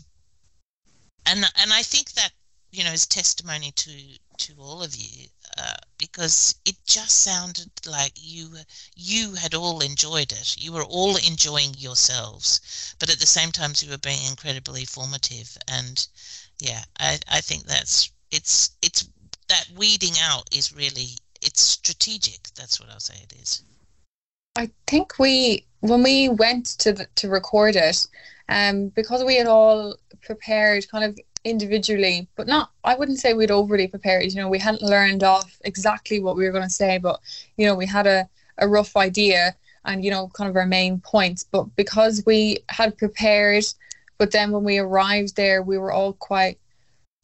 and 1.25 1.45
and 1.55 1.73
I 1.73 1.83
think 1.83 2.13
that 2.13 2.31
you 2.71 2.83
know 2.83 2.91
is 2.91 3.05
testimony 3.05 3.71
to 3.71 4.19
to 4.37 4.55
all 4.57 4.81
of 4.81 4.95
you 4.95 5.27
uh, 5.57 5.75
because 5.97 6.55
it 6.65 6.77
just 6.85 7.21
sounded 7.21 7.71
like 7.85 8.13
you 8.15 8.57
you 8.95 9.35
had 9.35 9.53
all 9.53 9.81
enjoyed 9.81 10.31
it. 10.31 10.55
You 10.57 10.71
were 10.71 10.85
all 10.85 11.17
enjoying 11.17 11.73
yourselves, 11.75 12.61
but 12.99 13.09
at 13.09 13.19
the 13.19 13.27
same 13.27 13.51
time 13.51 13.73
you 13.79 13.89
were 13.89 13.97
being 13.97 14.23
incredibly 14.23 14.85
formative. 14.85 15.57
And 15.67 16.07
yeah, 16.59 16.83
I 16.99 17.19
I 17.31 17.41
think 17.41 17.65
that's 17.65 18.11
it's 18.31 18.71
it's 18.81 19.07
that 19.47 19.65
weeding 19.75 20.13
out 20.21 20.53
is 20.55 20.75
really 20.75 21.09
it's 21.41 21.61
strategic. 21.61 22.49
That's 22.55 22.79
what 22.79 22.89
I'll 22.89 22.99
say 22.99 23.15
it 23.23 23.33
is. 23.41 23.63
I 24.55 24.69
think 24.87 25.17
we 25.19 25.65
when 25.81 26.03
we 26.03 26.29
went 26.29 26.65
to 26.79 26.93
the, 26.93 27.07
to 27.15 27.29
record 27.29 27.75
it, 27.75 28.05
um, 28.49 28.89
because 28.89 29.23
we 29.23 29.35
had 29.35 29.47
all 29.47 29.95
prepared 30.21 30.89
kind 30.89 31.05
of 31.05 31.17
individually, 31.45 32.27
but 32.35 32.47
not. 32.47 32.71
I 32.83 32.95
wouldn't 32.95 33.19
say 33.19 33.33
we'd 33.33 33.51
overly 33.51 33.87
prepared. 33.87 34.25
You 34.25 34.41
know, 34.41 34.49
we 34.49 34.59
hadn't 34.59 34.81
learned 34.81 35.23
off 35.23 35.57
exactly 35.63 36.19
what 36.19 36.35
we 36.35 36.43
were 36.43 36.51
going 36.51 36.67
to 36.67 36.69
say, 36.69 36.97
but 36.97 37.19
you 37.57 37.65
know, 37.65 37.75
we 37.75 37.85
had 37.85 38.07
a 38.07 38.27
a 38.57 38.67
rough 38.67 38.97
idea 38.97 39.55
and 39.85 40.03
you 40.03 40.11
know, 40.11 40.29
kind 40.33 40.49
of 40.49 40.55
our 40.55 40.65
main 40.65 40.99
points. 40.99 41.43
But 41.43 41.63
because 41.75 42.23
we 42.25 42.59
had 42.69 42.97
prepared, 42.97 43.65
but 44.19 44.31
then 44.31 44.51
when 44.51 44.63
we 44.63 44.77
arrived 44.77 45.35
there, 45.35 45.63
we 45.63 45.79
were 45.79 45.91
all 45.91 46.13
quite 46.13 46.59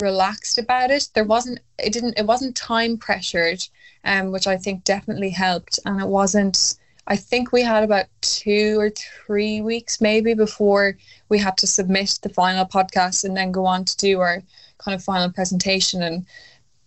relaxed 0.01 0.57
about 0.57 0.89
it. 0.89 1.09
There 1.13 1.23
wasn't 1.23 1.59
it 1.77 1.93
didn't 1.93 2.17
it 2.17 2.25
wasn't 2.25 2.55
time 2.55 2.97
pressured, 2.97 3.63
um, 4.03 4.31
which 4.31 4.47
I 4.47 4.57
think 4.57 4.83
definitely 4.83 5.29
helped, 5.29 5.79
and 5.85 6.01
it 6.01 6.07
wasn't 6.07 6.77
I 7.07 7.15
think 7.15 7.51
we 7.51 7.61
had 7.61 7.83
about 7.83 8.07
two 8.21 8.79
or 8.79 8.89
three 8.89 9.61
weeks 9.61 10.01
maybe 10.01 10.33
before 10.33 10.97
we 11.29 11.37
had 11.37 11.55
to 11.57 11.67
submit 11.67 12.17
the 12.23 12.29
final 12.29 12.65
podcast 12.65 13.23
and 13.23 13.37
then 13.37 13.51
go 13.51 13.65
on 13.65 13.85
to 13.85 13.97
do 13.97 14.19
our 14.19 14.41
kind 14.79 14.95
of 14.95 15.03
final 15.03 15.31
presentation 15.31 16.01
and 16.01 16.25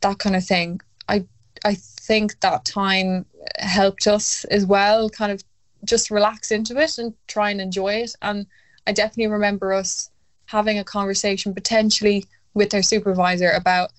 that 0.01 0.18
kind 0.18 0.35
of 0.35 0.44
thing. 0.44 0.81
I 1.09 1.25
I 1.64 1.75
think 1.75 2.40
that 2.40 2.64
time 2.64 3.27
helped 3.59 4.07
us 4.07 4.44
as 4.47 4.66
well, 4.66 5.09
kind 5.11 5.33
of 5.33 5.42
just 5.85 6.11
relax 6.11 6.51
into 6.51 6.77
it 6.79 6.99
and 6.99 7.14
try 7.29 7.51
and 7.51 7.61
enjoy 7.61 7.94
it. 7.94 8.16
And 8.23 8.47
I 8.88 8.92
definitely 8.92 9.31
remember 9.31 9.74
us 9.74 10.11
having 10.46 10.79
a 10.79 10.85
conversation 10.85 11.53
potentially 11.53 12.24
with 12.55 12.70
their 12.70 12.83
supervisor 12.83 13.51
about 13.51 13.90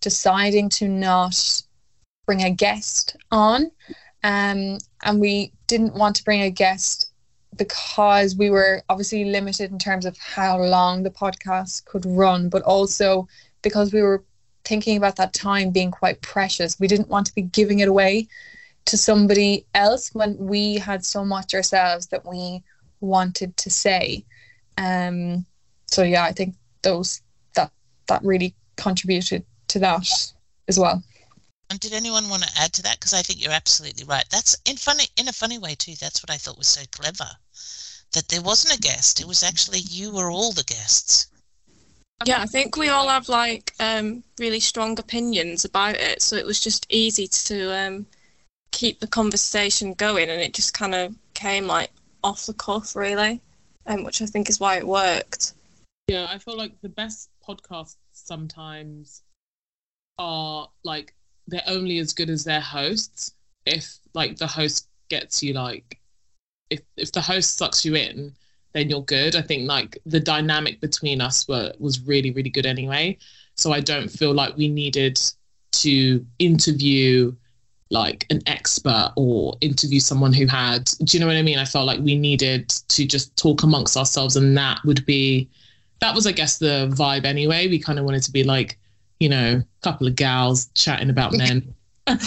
deciding 0.00 0.68
to 0.68 0.86
not 0.86 1.62
bring 2.24 2.44
a 2.44 2.50
guest 2.50 3.16
on. 3.32 3.64
Um, 4.22 4.78
and 5.02 5.20
we 5.20 5.52
didn't 5.66 5.94
want 5.94 6.14
to 6.16 6.24
bring 6.24 6.42
a 6.42 6.50
guest 6.50 7.10
because 7.56 8.36
we 8.36 8.48
were 8.48 8.80
obviously 8.88 9.24
limited 9.24 9.72
in 9.72 9.78
terms 9.78 10.06
of 10.06 10.16
how 10.18 10.62
long 10.62 11.02
the 11.02 11.10
podcast 11.10 11.84
could 11.86 12.06
run, 12.06 12.48
but 12.48 12.62
also 12.62 13.26
because 13.62 13.92
we 13.92 14.02
were 14.02 14.22
thinking 14.64 14.96
about 14.96 15.16
that 15.16 15.34
time 15.34 15.70
being 15.70 15.90
quite 15.90 16.22
precious. 16.22 16.78
We 16.78 16.86
didn't 16.86 17.08
want 17.08 17.26
to 17.26 17.34
be 17.34 17.42
giving 17.42 17.80
it 17.80 17.88
away 17.88 18.28
to 18.84 18.96
somebody 18.96 19.66
else 19.74 20.14
when 20.14 20.36
we 20.38 20.76
had 20.76 21.04
so 21.04 21.24
much 21.24 21.54
ourselves 21.54 22.06
that 22.06 22.24
we 22.24 22.62
wanted 23.00 23.56
to 23.58 23.70
say. 23.70 24.24
Um, 24.76 25.44
so 25.86 26.02
yeah, 26.02 26.24
I 26.24 26.32
think 26.32 26.54
those 26.82 27.20
that 27.54 27.72
that 28.06 28.22
really 28.24 28.54
contributed 28.76 29.44
to 29.68 29.78
that 29.80 30.08
as 30.68 30.78
well. 30.78 31.02
And 31.70 31.78
did 31.80 31.92
anyone 31.92 32.30
want 32.30 32.44
to 32.44 32.60
add 32.60 32.72
to 32.74 32.82
that? 32.84 32.98
Because 32.98 33.12
I 33.12 33.22
think 33.22 33.42
you're 33.42 33.52
absolutely 33.52 34.04
right. 34.04 34.24
That's 34.30 34.56
in 34.64 34.76
funny 34.76 35.04
in 35.16 35.28
a 35.28 35.32
funny 35.32 35.58
way 35.58 35.74
too. 35.74 35.94
That's 36.00 36.22
what 36.22 36.30
I 36.30 36.36
thought 36.36 36.58
was 36.58 36.68
so 36.68 36.82
clever. 36.90 37.28
That 38.12 38.28
there 38.28 38.42
wasn't 38.42 38.78
a 38.78 38.80
guest. 38.80 39.20
It 39.20 39.26
was 39.26 39.42
actually 39.42 39.80
you 39.80 40.12
were 40.12 40.30
all 40.30 40.52
the 40.52 40.64
guests. 40.64 41.26
Yeah, 42.24 42.40
I 42.40 42.46
think 42.46 42.76
we 42.76 42.88
all 42.88 43.08
have 43.08 43.28
like 43.28 43.74
um, 43.78 44.24
really 44.40 44.60
strong 44.60 44.98
opinions 44.98 45.64
about 45.64 45.94
it, 45.96 46.20
so 46.22 46.36
it 46.36 46.46
was 46.46 46.58
just 46.58 46.86
easy 46.90 47.28
to 47.28 47.78
um, 47.78 48.06
keep 48.72 48.98
the 48.98 49.06
conversation 49.06 49.94
going, 49.94 50.28
and 50.28 50.40
it 50.40 50.54
just 50.54 50.74
kind 50.74 50.94
of 50.94 51.14
came 51.34 51.66
like 51.66 51.90
off 52.22 52.46
the 52.46 52.54
cuff, 52.54 52.96
really, 52.96 53.40
um, 53.86 54.04
which 54.04 54.22
I 54.22 54.26
think 54.26 54.48
is 54.48 54.60
why 54.60 54.76
it 54.76 54.86
worked. 54.86 55.54
Yeah, 56.08 56.26
I 56.30 56.38
feel 56.38 56.56
like 56.56 56.80
the 56.80 56.88
best 56.88 57.30
podcasts 57.46 57.96
sometimes 58.12 59.22
are 60.18 60.68
like 60.84 61.14
they're 61.46 61.62
only 61.66 61.98
as 61.98 62.12
good 62.12 62.30
as 62.30 62.44
their 62.44 62.60
hosts. 62.60 63.34
If 63.66 63.98
like 64.14 64.36
the 64.36 64.46
host 64.46 64.88
gets 65.08 65.42
you 65.42 65.52
like, 65.52 65.98
if 66.70 66.80
if 66.96 67.12
the 67.12 67.20
host 67.20 67.56
sucks 67.56 67.84
you 67.84 67.94
in, 67.94 68.34
then 68.72 68.88
you're 68.88 69.02
good. 69.02 69.36
I 69.36 69.42
think 69.42 69.68
like 69.68 69.98
the 70.06 70.20
dynamic 70.20 70.80
between 70.80 71.20
us 71.20 71.46
were 71.46 71.72
was 71.78 72.00
really 72.00 72.30
really 72.30 72.50
good 72.50 72.66
anyway. 72.66 73.18
So 73.54 73.72
I 73.72 73.80
don't 73.80 74.08
feel 74.08 74.32
like 74.32 74.56
we 74.56 74.68
needed 74.68 75.20
to 75.72 76.24
interview 76.38 77.34
like 77.90 78.26
an 78.30 78.42
expert 78.46 79.12
or 79.16 79.56
interview 79.60 79.98
someone 79.98 80.32
who 80.32 80.46
had 80.46 80.84
do 81.04 81.16
you 81.16 81.20
know 81.20 81.26
what 81.26 81.36
I 81.36 81.42
mean? 81.42 81.58
I 81.58 81.64
felt 81.64 81.86
like 81.86 82.00
we 82.00 82.16
needed 82.16 82.68
to 82.68 83.06
just 83.06 83.36
talk 83.36 83.62
amongst 83.62 83.96
ourselves 83.96 84.36
and 84.36 84.56
that 84.58 84.80
would 84.84 85.04
be 85.06 85.48
that 86.00 86.14
was 86.14 86.26
I 86.26 86.32
guess 86.32 86.58
the 86.58 86.92
vibe 86.94 87.24
anyway. 87.24 87.68
We 87.68 87.78
kind 87.78 87.98
of 87.98 88.04
wanted 88.04 88.22
to 88.24 88.32
be 88.32 88.44
like, 88.44 88.78
you 89.20 89.28
know, 89.28 89.62
a 89.62 89.82
couple 89.82 90.06
of 90.06 90.16
gals 90.16 90.68
chatting 90.74 91.10
about 91.10 91.32
men. 91.36 91.74
that 92.06 92.20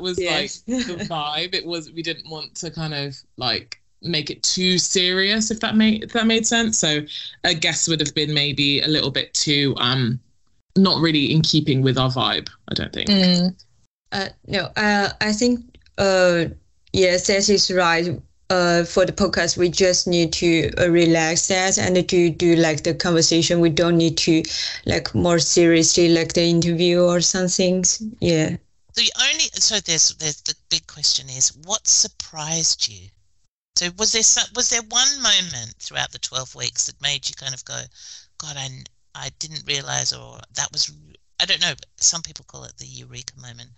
was 0.00 0.18
yes. 0.18 0.62
like 0.66 0.86
the 0.86 1.04
vibe. 1.04 1.54
It 1.54 1.66
was 1.66 1.92
we 1.92 2.02
didn't 2.02 2.30
want 2.30 2.54
to 2.56 2.70
kind 2.70 2.94
of 2.94 3.16
like 3.36 3.80
make 4.02 4.30
it 4.30 4.42
too 4.42 4.78
serious 4.78 5.50
if 5.50 5.60
that 5.60 5.76
made 5.76 6.04
if 6.04 6.12
that 6.12 6.26
made 6.26 6.46
sense. 6.46 6.78
So 6.78 7.00
a 7.42 7.54
guess 7.54 7.88
would 7.88 8.00
have 8.00 8.14
been 8.14 8.32
maybe 8.32 8.80
a 8.80 8.88
little 8.88 9.10
bit 9.10 9.34
too 9.34 9.74
um 9.78 10.20
not 10.76 11.00
really 11.00 11.32
in 11.32 11.42
keeping 11.42 11.82
with 11.82 11.98
our 11.98 12.10
vibe, 12.10 12.48
I 12.68 12.74
don't 12.74 12.92
think. 12.92 13.08
Mm. 13.08 13.64
Uh, 14.12 14.28
no, 14.46 14.70
uh, 14.76 15.10
I 15.20 15.32
think 15.32 15.60
uh 15.98 16.46
yes, 16.92 17.26
that 17.26 17.48
is 17.48 17.70
right 17.70 18.20
uh, 18.50 18.84
for 18.84 19.06
the 19.06 19.12
podcast, 19.12 19.56
we 19.56 19.68
just 19.68 20.06
need 20.06 20.32
to 20.32 20.70
uh, 20.78 20.88
relax 20.90 21.48
that 21.48 21.78
and 21.78 22.08
to 22.08 22.30
do 22.30 22.56
like 22.56 22.82
the 22.82 22.94
conversation. 22.94 23.60
We 23.60 23.70
don't 23.70 23.96
need 23.96 24.16
to 24.18 24.42
like 24.86 25.14
more 25.14 25.38
seriously 25.38 26.08
like 26.08 26.34
the 26.34 26.44
interview 26.44 27.02
or 27.02 27.20
something. 27.20 27.84
Yeah. 28.20 28.56
The 28.94 29.12
only 29.20 29.48
so 29.54 29.80
there's 29.80 30.14
there's 30.16 30.40
the 30.42 30.54
big 30.68 30.86
question 30.86 31.28
is 31.28 31.56
what 31.64 31.86
surprised 31.88 32.88
you. 32.88 33.08
So 33.76 33.88
was 33.98 34.12
there 34.12 34.22
some, 34.22 34.48
was 34.54 34.70
there 34.70 34.82
one 34.88 35.20
moment 35.20 35.74
throughout 35.80 36.12
the 36.12 36.18
twelve 36.18 36.54
weeks 36.54 36.86
that 36.86 37.02
made 37.02 37.28
you 37.28 37.34
kind 37.34 37.54
of 37.54 37.64
go, 37.64 37.80
God, 38.38 38.56
I 38.56 38.68
I 39.14 39.30
didn't 39.38 39.66
realize, 39.66 40.12
or 40.12 40.38
that 40.54 40.70
was 40.72 40.92
I 41.40 41.46
don't 41.46 41.60
know. 41.60 41.74
Some 41.96 42.22
people 42.22 42.44
call 42.48 42.64
it 42.64 42.76
the 42.78 42.86
eureka 42.86 43.34
moment. 43.40 43.70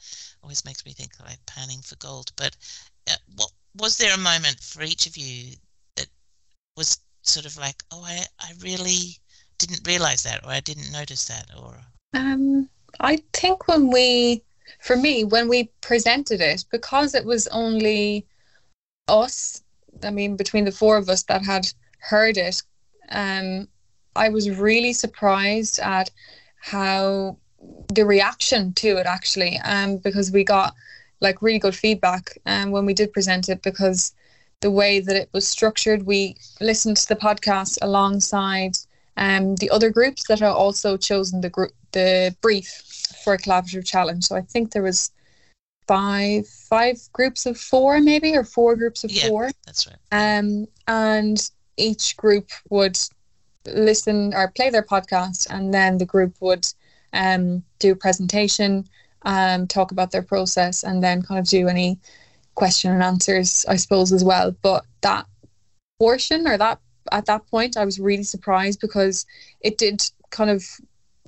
Always 0.43 0.65
makes 0.65 0.85
me 0.85 0.93
think 0.93 1.13
like 1.21 1.45
panning 1.47 1.81
for 1.81 1.97
gold. 1.97 2.31
But 2.37 2.57
uh, 3.11 3.17
what 3.35 3.51
was 3.77 3.97
there 3.97 4.15
a 4.15 4.19
moment 4.19 4.61
for 4.61 4.83
each 4.83 5.07
of 5.07 5.17
you 5.17 5.57
that 5.97 6.07
was 6.77 7.01
sort 7.23 7.47
of 7.47 7.57
like, 7.57 7.83
oh, 7.91 8.05
I, 8.05 8.25
I 8.41 8.53
really 8.61 9.19
didn't 9.59 9.87
realize 9.87 10.23
that, 10.23 10.45
or 10.45 10.51
I 10.51 10.61
didn't 10.61 10.93
notice 10.93 11.27
that, 11.27 11.51
or? 11.59 11.81
Um, 12.15 12.69
I 13.01 13.19
think 13.33 13.69
when 13.69 13.91
we, 13.91 14.43
for 14.81 14.97
me, 14.97 15.25
when 15.25 15.49
we 15.49 15.71
presented 15.81 16.41
it, 16.41 16.65
because 16.71 17.15
it 17.15 17.25
was 17.25 17.47
only 17.49 18.27
us, 19.09 19.63
I 20.03 20.11
mean, 20.11 20.37
between 20.37 20.65
the 20.65 20.73
four 20.73 20.97
of 20.97 21.09
us 21.09 21.23
that 21.25 21.45
had 21.45 21.67
heard 21.99 22.37
it, 22.37 22.63
um, 23.09 23.69
I 24.17 24.29
was 24.29 24.51
really 24.51 24.93
surprised 24.93 25.79
at 25.79 26.11
how 26.61 27.37
the 27.93 28.05
reaction 28.05 28.73
to 28.75 28.97
it 28.97 29.07
actually, 29.07 29.59
um, 29.65 29.99
because 29.99 30.31
we 30.31 30.45
got 30.45 30.75
like 31.21 31.43
really 31.43 31.59
good 31.59 31.75
feedback 31.75 32.39
um, 32.47 32.71
when 32.71 32.85
we 32.85 32.95
did 32.95 33.13
present 33.13 33.49
it 33.49 33.63
because 33.63 34.13
the 34.61 34.71
way 34.71 35.01
that 35.01 35.17
it 35.17 35.29
was 35.33 35.47
structured, 35.47 36.05
we 36.05 36.37
listened 36.61 36.97
to 36.97 37.09
the 37.09 37.17
podcast 37.17 37.79
alongside 37.83 38.77
um, 39.17 39.57
the 39.57 39.71
other 39.71 39.91
groups 39.91 40.27
that 40.29 40.43
are 40.43 40.55
also 40.55 40.97
chosen 40.97 41.41
the 41.41 41.51
group 41.51 41.73
the 41.93 42.35
brief 42.43 42.69
for 43.25 43.35
a 43.35 43.39
collaborative 43.39 43.87
challenge. 43.87 44.25
So 44.25 44.37
I 44.37 44.43
think 44.43 44.73
there 44.73 44.83
was 44.83 45.11
five 45.87 46.47
five 46.47 46.99
groups 47.13 47.47
of 47.47 47.57
four 47.59 48.01
maybe 48.01 48.37
or 48.37 48.45
four 48.45 48.77
groups 48.77 49.05
of 49.05 49.11
yeah, 49.11 49.29
four. 49.29 49.51
That's 49.65 49.87
right. 49.87 49.97
Um, 50.13 50.67
and 50.87 51.51
each 51.77 52.17
group 52.17 52.51
would 52.71 52.99
listen 53.67 54.35
or 54.35 54.51
play 54.51 54.71
their 54.71 54.83
podcast, 54.83 55.47
and 55.51 55.73
then 55.73 55.99
the 55.99 56.07
group 56.07 56.35
would 56.41 56.67
um, 57.13 57.63
do 57.79 57.93
a 57.93 57.97
presentation 57.97 58.87
um, 59.23 59.67
talk 59.67 59.91
about 59.91 60.13
their 60.13 60.23
process, 60.23 60.85
and 60.85 61.03
then 61.03 61.23
kind 61.23 61.41
of 61.41 61.47
do 61.47 61.69
any 61.69 61.99
question 62.55 62.93
and 62.93 63.03
answers, 63.03 63.65
I 63.69 63.77
suppose, 63.77 64.13
as 64.13 64.25
well. 64.25 64.55
But 64.63 64.85
that 65.03 65.27
portion 65.99 66.47
or 66.47 66.57
that 66.59 66.81
at 67.13 67.27
that 67.27 67.47
point, 67.49 67.77
I 67.77 67.85
was 67.85 68.01
really 68.01 68.23
surprised 68.23 68.81
because 68.81 69.27
it 69.61 69.79
did 69.79 70.03
kind 70.31 70.51
of 70.51 70.65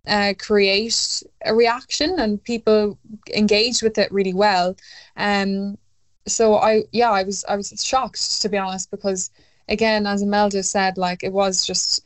uh, 0.06 0.34
create 0.38 1.22
a 1.44 1.54
reaction 1.54 2.18
and 2.18 2.42
people 2.42 2.98
engaged 3.34 3.82
with 3.82 3.98
it 3.98 4.10
really 4.10 4.34
well. 4.34 4.76
Um, 5.16 5.78
so 6.26 6.56
I, 6.56 6.82
yeah, 6.92 7.10
I 7.10 7.22
was, 7.22 7.44
I 7.48 7.56
was 7.56 7.72
shocked 7.84 8.42
to 8.42 8.48
be 8.48 8.58
honest 8.58 8.90
because 8.90 9.30
again, 9.68 10.06
as 10.06 10.22
Imelda 10.22 10.62
said, 10.62 10.98
like 10.98 11.22
it 11.22 11.32
was 11.32 11.66
just 11.66 12.04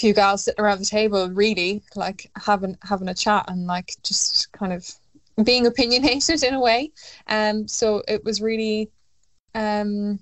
few 0.00 0.14
gals 0.14 0.44
sitting 0.44 0.64
around 0.64 0.80
the 0.80 0.86
table, 0.86 1.28
really 1.28 1.82
like 1.94 2.30
having 2.36 2.76
having 2.82 3.08
a 3.08 3.14
chat 3.14 3.44
and 3.48 3.66
like 3.66 3.96
just 4.02 4.50
kind 4.52 4.72
of 4.72 4.90
being 5.44 5.66
opinionated 5.66 6.42
in 6.48 6.54
a 6.54 6.60
way. 6.60 6.90
Um, 7.26 7.68
so 7.68 8.02
it 8.08 8.24
was 8.24 8.40
really 8.40 8.90
um, 9.54 10.18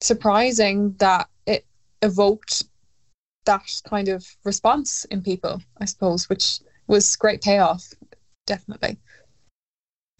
surprising 0.00 0.94
that 0.98 1.28
it 1.46 1.66
evoked 2.02 2.64
that 3.44 3.82
kind 3.84 4.08
of 4.08 4.26
response 4.44 5.04
in 5.06 5.22
people, 5.22 5.60
I 5.80 5.84
suppose, 5.84 6.28
which 6.28 6.60
was 6.86 7.16
great 7.16 7.42
payoff, 7.42 7.92
definitely. 8.46 8.98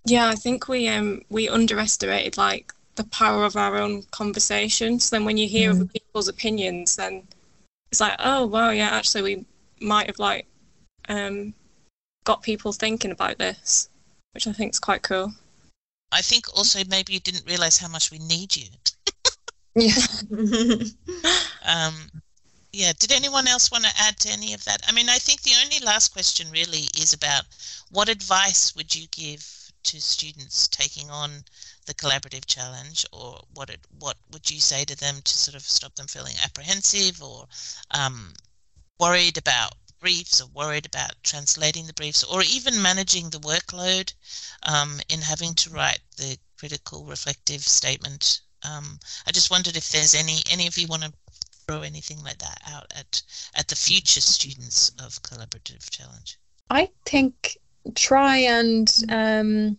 Yeah, 0.04 0.28
I 0.28 0.34
think 0.34 0.68
we 0.68 0.88
um 0.88 1.22
we 1.30 1.48
underestimated 1.48 2.36
like 2.36 2.72
the 2.96 3.04
power 3.04 3.44
of 3.44 3.56
our 3.56 3.76
own 3.76 4.02
conversations. 4.10 5.04
So 5.04 5.16
then 5.16 5.24
when 5.24 5.38
you 5.38 5.48
hear 5.48 5.70
mm. 5.70 5.76
other 5.76 5.84
people's 5.86 6.28
opinions, 6.28 6.96
then 6.96 7.22
it's 7.90 8.00
like, 8.00 8.16
oh 8.18 8.46
wow, 8.46 8.70
yeah, 8.70 8.88
actually 8.88 9.22
we 9.22 9.46
might 9.80 10.06
have 10.06 10.18
like 10.18 10.46
um 11.08 11.54
got 12.24 12.42
people 12.42 12.72
thinking 12.72 13.10
about 13.10 13.38
this, 13.38 13.88
which 14.32 14.46
I 14.46 14.52
think 14.52 14.72
is 14.72 14.78
quite 14.78 15.02
cool. 15.02 15.32
I 16.12 16.22
think 16.22 16.46
also 16.56 16.80
maybe 16.88 17.12
you 17.12 17.20
didn't 17.20 17.46
realize 17.46 17.78
how 17.78 17.88
much 17.88 18.10
we 18.10 18.18
need 18.18 18.56
you. 18.56 18.68
yeah. 19.74 19.94
um, 21.66 21.94
yeah. 22.72 22.92
Did 22.98 23.12
anyone 23.12 23.46
else 23.46 23.70
want 23.70 23.84
to 23.84 23.90
add 23.98 24.18
to 24.20 24.30
any 24.30 24.54
of 24.54 24.64
that? 24.64 24.82
I 24.88 24.92
mean, 24.92 25.08
I 25.08 25.18
think 25.18 25.42
the 25.42 25.56
only 25.62 25.84
last 25.84 26.12
question 26.12 26.50
really 26.50 26.88
is 26.96 27.12
about 27.12 27.44
what 27.90 28.08
advice 28.08 28.74
would 28.74 28.94
you 28.94 29.06
give 29.10 29.57
to 29.84 30.00
students 30.00 30.68
taking 30.68 31.10
on 31.10 31.44
the 31.86 31.94
collaborative 31.94 32.46
challenge, 32.46 33.06
or 33.12 33.40
what 33.54 33.70
it, 33.70 33.80
what 33.98 34.16
would 34.30 34.50
you 34.50 34.60
say 34.60 34.84
to 34.84 34.96
them 34.96 35.22
to 35.22 35.38
sort 35.38 35.54
of 35.54 35.62
stop 35.62 35.94
them 35.94 36.06
feeling 36.06 36.34
apprehensive 36.44 37.22
or 37.22 37.46
um, 37.90 38.34
worried 38.98 39.38
about 39.38 39.74
briefs 40.00 40.40
or 40.40 40.48
worried 40.48 40.86
about 40.86 41.12
translating 41.22 41.86
the 41.86 41.92
briefs 41.94 42.22
or 42.24 42.42
even 42.42 42.80
managing 42.80 43.30
the 43.30 43.40
workload 43.40 44.12
um, 44.62 45.00
in 45.08 45.20
having 45.20 45.54
to 45.54 45.70
write 45.70 46.00
the 46.16 46.38
critical 46.56 47.04
reflective 47.04 47.62
statement. 47.62 48.40
Um, 48.62 48.98
I 49.26 49.32
just 49.32 49.50
wondered 49.50 49.76
if 49.76 49.90
there's 49.90 50.14
any 50.14 50.42
any 50.50 50.66
of 50.66 50.76
you 50.76 50.86
want 50.86 51.02
to 51.04 51.12
throw 51.66 51.82
anything 51.82 52.22
like 52.22 52.38
that 52.38 52.60
out 52.66 52.92
at 52.96 53.22
at 53.54 53.68
the 53.68 53.76
future 53.76 54.20
students 54.20 54.90
of 54.98 55.22
collaborative 55.22 55.88
challenge. 55.90 56.38
I 56.70 56.90
think 57.04 57.56
try 57.94 58.38
and 58.38 58.92
um, 59.08 59.78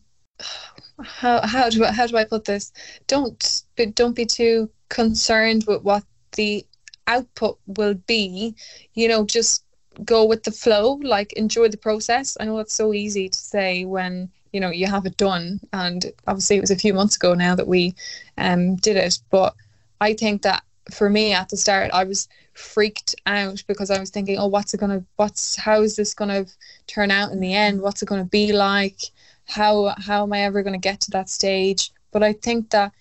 how 1.04 1.46
how 1.46 1.70
do 1.70 1.86
I, 1.86 1.92
how 1.92 2.08
do 2.08 2.18
I 2.18 2.24
put 2.24 2.46
this? 2.46 2.72
Don't 3.08 3.64
but 3.76 3.96
don't 3.96 4.16
be 4.16 4.26
too 4.26 4.70
concerned 4.90 5.66
with 5.68 5.84
what 5.84 6.04
the 6.36 6.66
output 7.08 7.60
will 7.68 7.96
be. 7.96 8.56
You 8.94 9.08
know, 9.08 9.26
just 9.26 9.64
go 10.06 10.26
with 10.26 10.44
the 10.44 10.52
flow. 10.52 11.00
Like 11.02 11.34
enjoy 11.34 11.70
the 11.70 11.78
process. 11.78 12.38
I 12.40 12.46
know 12.46 12.60
it's 12.60 12.74
so 12.74 12.94
easy 12.94 13.30
to 13.30 13.38
say 13.38 13.86
when 13.86 14.30
you 14.52 14.60
know 14.60 14.70
you 14.72 14.88
have 14.88 15.06
it 15.06 15.18
done, 15.18 15.60
and 15.74 16.06
obviously 16.28 16.58
it 16.58 16.62
was 16.62 16.72
a 16.72 16.76
few 16.76 16.94
months 16.94 17.16
ago 17.16 17.34
now 17.34 17.56
that 17.56 17.68
we 17.68 17.96
um, 18.38 18.76
did 18.78 18.98
it. 18.98 19.20
But 19.30 19.56
I 20.02 20.14
think 20.14 20.42
that 20.44 20.64
for 20.94 21.10
me 21.10 21.34
at 21.34 21.50
the 21.50 21.58
start, 21.58 21.92
I 21.94 22.04
was 22.04 22.28
freaked 22.54 23.16
out 23.26 23.64
because 23.68 23.90
I 23.92 24.00
was 24.00 24.10
thinking, 24.10 24.38
oh, 24.38 24.48
what's 24.48 24.74
it 24.74 24.80
gonna, 24.80 25.04
what's, 25.16 25.56
how 25.56 25.82
is 25.82 25.96
this 25.96 26.14
gonna 26.14 26.46
turn 26.88 27.12
out 27.12 27.32
in 27.32 27.40
the 27.40 27.54
end? 27.54 27.82
What's 27.82 28.02
it 28.02 28.08
gonna 28.08 28.26
be 28.26 28.54
like? 28.54 29.00
How 29.46 29.96
how 29.98 30.24
am 30.24 30.34
I 30.34 30.42
ever 30.42 30.62
gonna 30.62 30.78
get 30.78 31.02
to 31.02 31.12
that 31.12 31.30
stage? 31.30 31.92
But 32.12 32.24
I 32.24 32.34
think 32.34 32.70
that, 32.72 32.92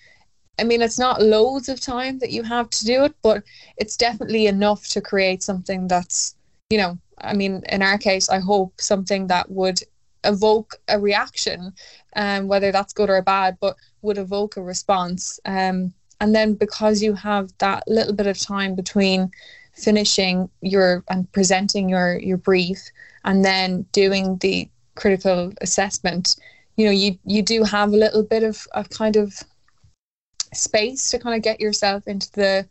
I 0.58 0.64
mean, 0.64 0.82
it's 0.82 0.98
not 0.98 1.22
loads 1.22 1.68
of 1.68 1.80
time 1.80 2.18
that 2.18 2.30
you 2.30 2.42
have 2.42 2.70
to 2.70 2.84
do 2.84 3.04
it, 3.04 3.14
but 3.22 3.42
it's 3.76 3.96
definitely 3.96 4.46
enough 4.46 4.88
to 4.88 5.00
create 5.00 5.42
something 5.42 5.86
that's, 5.88 6.36
you 6.70 6.78
know, 6.78 6.98
I 7.20 7.34
mean, 7.34 7.62
in 7.68 7.82
our 7.82 7.98
case, 7.98 8.28
I 8.28 8.38
hope 8.38 8.80
something 8.80 9.26
that 9.28 9.50
would 9.50 9.80
evoke 10.24 10.76
a 10.88 10.98
reaction, 10.98 11.72
um, 12.16 12.48
whether 12.48 12.72
that's 12.72 12.92
good 12.92 13.10
or 13.10 13.22
bad, 13.22 13.56
but 13.60 13.76
would 14.02 14.18
evoke 14.18 14.56
a 14.56 14.62
response. 14.62 15.40
Um, 15.44 15.92
and 16.20 16.34
then 16.34 16.54
because 16.54 17.02
you 17.02 17.14
have 17.14 17.52
that 17.58 17.84
little 17.86 18.12
bit 18.12 18.26
of 18.26 18.38
time 18.38 18.74
between 18.74 19.30
finishing 19.74 20.48
your 20.60 21.04
and 21.08 21.30
presenting 21.32 21.88
your 21.88 22.18
your 22.18 22.36
brief 22.36 22.78
and 23.24 23.44
then 23.44 23.82
doing 23.92 24.36
the 24.38 24.68
critical 24.96 25.52
assessment 25.60 26.36
you 26.76 26.84
know 26.84 26.90
you 26.90 27.16
you 27.24 27.42
do 27.42 27.62
have 27.62 27.92
a 27.92 27.96
little 27.96 28.22
bit 28.22 28.42
of 28.42 28.66
a 28.72 28.84
kind 28.84 29.16
of 29.16 29.32
space 30.52 31.10
to 31.10 31.18
kind 31.18 31.36
of 31.36 31.42
get 31.42 31.60
yourself 31.60 32.06
into 32.08 32.30
the 32.32 32.68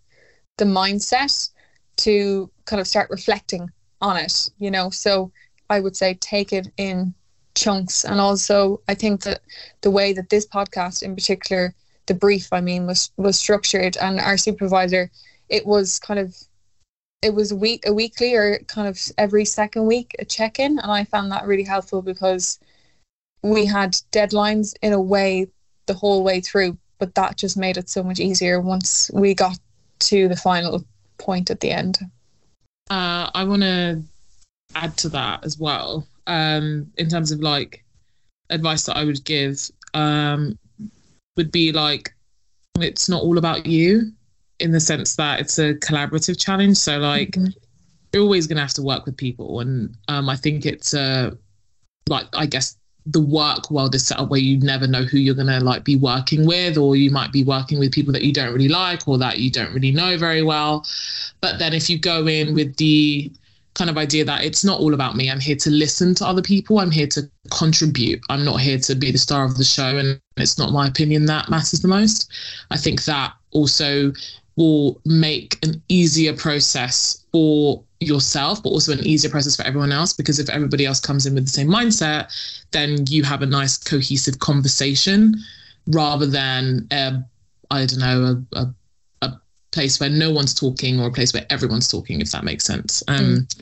the 0.58 0.66
mindset 0.66 1.50
to 1.96 2.50
kind 2.66 2.82
of 2.82 2.88
start 2.88 3.10
reflecting 3.10 3.70
on 4.02 4.18
it 4.18 4.50
you 4.58 4.70
know? 4.70 4.90
So 4.90 5.32
i 5.70 5.80
would 5.80 5.96
say 5.96 6.16
take 6.16 6.52
it 6.52 6.68
in 6.78 7.14
chunks. 7.56 8.04
And 8.04 8.20
also 8.20 8.82
i 8.90 8.94
think 8.94 9.22
that 9.24 9.40
the 9.82 9.92
way 9.92 10.12
that 10.12 10.30
this 10.30 10.46
podcast 10.46 11.04
in 11.04 11.16
particular 11.16 11.74
the 12.08 12.14
brief 12.14 12.52
I 12.52 12.62
mean 12.62 12.88
was 12.88 13.12
was 13.18 13.38
structured 13.38 13.98
and 13.98 14.20
our 14.20 14.38
supervisor 14.38 15.12
it 15.50 15.66
was 15.66 16.00
kind 16.00 16.20
of 16.20 16.36
it 17.22 17.34
was 17.34 17.52
a 17.52 17.56
week 17.56 17.84
a 17.86 17.94
weekly 17.94 18.36
or 18.36 18.60
kind 18.68 18.88
of 18.88 19.00
every 19.18 19.46
second 19.46 19.86
week 19.86 20.16
a 20.20 20.26
check-in. 20.26 20.80
And 20.80 20.92
I 20.92 21.04
found 21.04 21.32
that 21.32 21.46
really 21.46 21.64
helpful 21.64 22.02
because 22.02 22.60
we 23.44 23.66
had 23.66 23.94
deadlines 24.12 24.76
in 24.82 24.94
a 24.94 25.02
way 25.02 25.48
the 25.86 25.94
whole 25.94 26.24
way 26.24 26.42
through 26.42 26.78
but 27.00 27.14
that 27.16 27.38
just 27.38 27.58
made 27.58 27.78
it 27.78 27.90
so 27.90 28.04
much 28.04 28.20
easier 28.20 28.60
once 28.60 29.12
we 29.14 29.34
got 29.34 29.58
to 30.00 30.28
the 30.28 30.36
final 30.36 30.84
point 31.18 31.50
at 31.50 31.60
the 31.60 31.72
end. 31.72 32.00
Uh, 32.90 33.30
I 33.34 33.44
want 33.44 33.62
to 33.62 34.02
add 34.76 34.98
to 34.98 35.10
that 35.10 35.44
as 35.44 35.60
well 35.60 36.08
um, 36.26 36.92
in 36.98 37.10
terms 37.10 37.32
of 37.32 37.40
like 37.40 37.84
advice 38.50 38.86
that 38.86 38.98
I 38.98 39.04
would 39.04 39.24
give 39.26 39.70
um, 39.94 40.58
would 41.38 41.52
be 41.52 41.72
like 41.72 42.14
it's 42.80 43.10
not 43.10 43.24
all 43.24 43.38
about 43.38 43.66
you 43.66 44.12
in 44.60 44.72
the 44.72 44.80
sense 44.80 45.16
that 45.16 45.40
it's 45.40 45.60
a 45.60 45.76
collaborative 45.76 46.40
challenge. 46.40 46.78
So 46.78 46.98
like 46.98 47.32
mm-hmm. 47.32 47.52
you're 48.14 48.24
always 48.24 48.48
gonna 48.48 48.62
have 48.62 48.74
to 48.74 48.84
work 48.84 49.06
with 49.06 49.18
people, 49.18 49.60
and 49.60 49.96
um, 50.08 50.30
I 50.30 50.36
think 50.36 50.66
it's 50.66 50.94
uh, 50.94 51.32
like 52.10 52.28
I 52.34 52.46
guess 52.46 52.78
the 53.10 53.22
work 53.22 53.72
world 53.72 53.96
is 53.96 54.06
set 54.06 54.20
up 54.20 54.30
where 54.30 54.40
you 54.40 54.60
never 54.60 54.86
know 54.86 55.04
who 55.04 55.18
you're 55.18 55.36
gonna 55.36 55.60
like 55.60 55.84
be 55.84 55.96
working 55.96 56.46
with, 56.46 56.78
or 56.78 56.96
you 56.96 57.12
might 57.12 57.32
be 57.32 57.44
working 57.44 57.80
with 57.80 57.92
people 57.92 58.14
that 58.14 58.24
you 58.24 58.34
don't 58.34 58.54
really 58.54 58.68
like 58.68 59.08
or 59.08 59.18
that 59.18 59.40
you 59.40 59.52
don't 59.52 59.74
really 59.74 59.92
know 59.92 60.18
very 60.18 60.44
well. 60.44 60.86
But 61.42 61.60
then 61.60 61.74
if 61.74 61.90
you 61.90 62.00
go 62.00 62.28
in 62.28 62.54
with 62.54 62.76
the 62.78 63.32
kind 63.78 63.90
of 63.92 63.98
idea 63.98 64.26
that 64.26 64.44
it's 64.44 64.64
not 64.64 64.80
all 64.80 64.94
about 64.96 65.16
me. 65.16 65.30
I'm 65.30 65.40
here 65.40 65.56
to 65.58 65.70
listen 65.70 66.16
to 66.16 66.26
other 66.26 66.42
people. 66.42 66.80
I'm 66.80 66.92
here 66.92 67.08
to 67.08 67.30
contribute. 67.52 68.20
I'm 68.30 68.44
not 68.44 68.60
here 68.60 68.80
to 68.80 68.96
be 68.96 69.12
the 69.12 69.20
star 69.20 69.46
of 69.46 69.56
the 69.58 69.64
show. 69.64 69.98
And 69.98 70.20
it's 70.36 70.58
not 70.58 70.72
my 70.72 70.88
opinion 70.88 71.26
that 71.28 71.50
matters 71.50 71.80
the 71.80 71.88
most. 71.88 72.32
I 72.72 72.78
think 72.78 73.06
that 73.06 73.34
also 73.52 74.12
will 74.56 75.00
make 75.06 75.64
an 75.64 75.82
easier 75.90 76.36
process 76.36 77.24
for 77.32 77.84
yourself, 78.00 78.64
but 78.64 78.70
also 78.70 78.94
an 78.94 79.06
easier 79.06 79.30
process 79.30 79.56
for 79.56 79.64
everyone 79.64 79.92
else. 79.92 80.12
Because 80.12 80.40
if 80.40 80.50
everybody 80.50 80.88
else 80.88 81.00
comes 81.00 81.28
in 81.28 81.36
with 81.36 81.46
the 81.46 81.52
same 81.52 81.68
mindset, 81.68 82.34
then 82.72 83.06
you 83.08 83.24
have 83.24 83.44
a 83.44 83.46
nice 83.46 83.78
cohesive 83.78 84.40
conversation 84.40 85.36
rather 85.88 86.26
than, 86.26 86.88
I 86.90 87.20
I 87.70 87.86
don't 87.86 88.00
know, 88.00 88.44
a, 88.54 88.60
a 88.60 88.74
place 89.78 90.00
where 90.00 90.10
no 90.10 90.32
one's 90.32 90.56
talking 90.56 91.00
or 91.00 91.08
a 91.08 91.12
place 91.12 91.34
where 91.34 91.46
everyone's 91.52 91.88
talking, 91.88 92.20
if 92.20 92.32
that 92.32 92.44
makes 92.44 92.66
sense. 92.66 93.04
Um, 93.08 93.20
mm. 93.20 93.62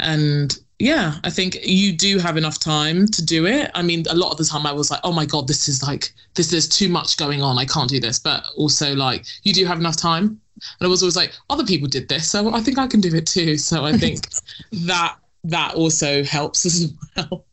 And 0.00 0.58
yeah, 0.78 1.16
I 1.24 1.30
think 1.30 1.58
you 1.62 1.92
do 1.92 2.18
have 2.18 2.38
enough 2.38 2.58
time 2.58 3.06
to 3.08 3.22
do 3.22 3.44
it. 3.46 3.70
I 3.74 3.82
mean, 3.82 4.04
a 4.08 4.14
lot 4.14 4.30
of 4.32 4.38
the 4.38 4.46
time 4.46 4.66
I 4.66 4.72
was 4.72 4.90
like, 4.90 5.00
oh 5.04 5.12
my 5.12 5.26
God, 5.26 5.46
this 5.46 5.68
is 5.68 5.82
like, 5.82 6.10
this, 6.34 6.50
there's 6.50 6.68
too 6.68 6.88
much 6.88 7.18
going 7.18 7.42
on. 7.42 7.58
I 7.58 7.66
can't 7.66 7.90
do 7.90 8.00
this. 8.00 8.18
But 8.18 8.46
also, 8.56 8.94
like, 8.94 9.26
you 9.42 9.52
do 9.52 9.66
have 9.66 9.78
enough 9.78 9.96
time. 9.96 10.40
And 10.78 10.86
I 10.86 10.86
was 10.86 11.02
always 11.02 11.16
like, 11.16 11.32
other 11.50 11.64
people 11.64 11.86
did 11.86 12.08
this. 12.08 12.30
So 12.30 12.54
I 12.54 12.60
think 12.60 12.78
I 12.78 12.86
can 12.86 13.02
do 13.02 13.14
it 13.14 13.26
too. 13.26 13.58
So 13.58 13.84
I 13.84 13.92
think 13.98 14.26
that 14.72 15.16
that 15.44 15.74
also 15.74 16.24
helps 16.24 16.64
as 16.64 16.94
well. 17.14 17.44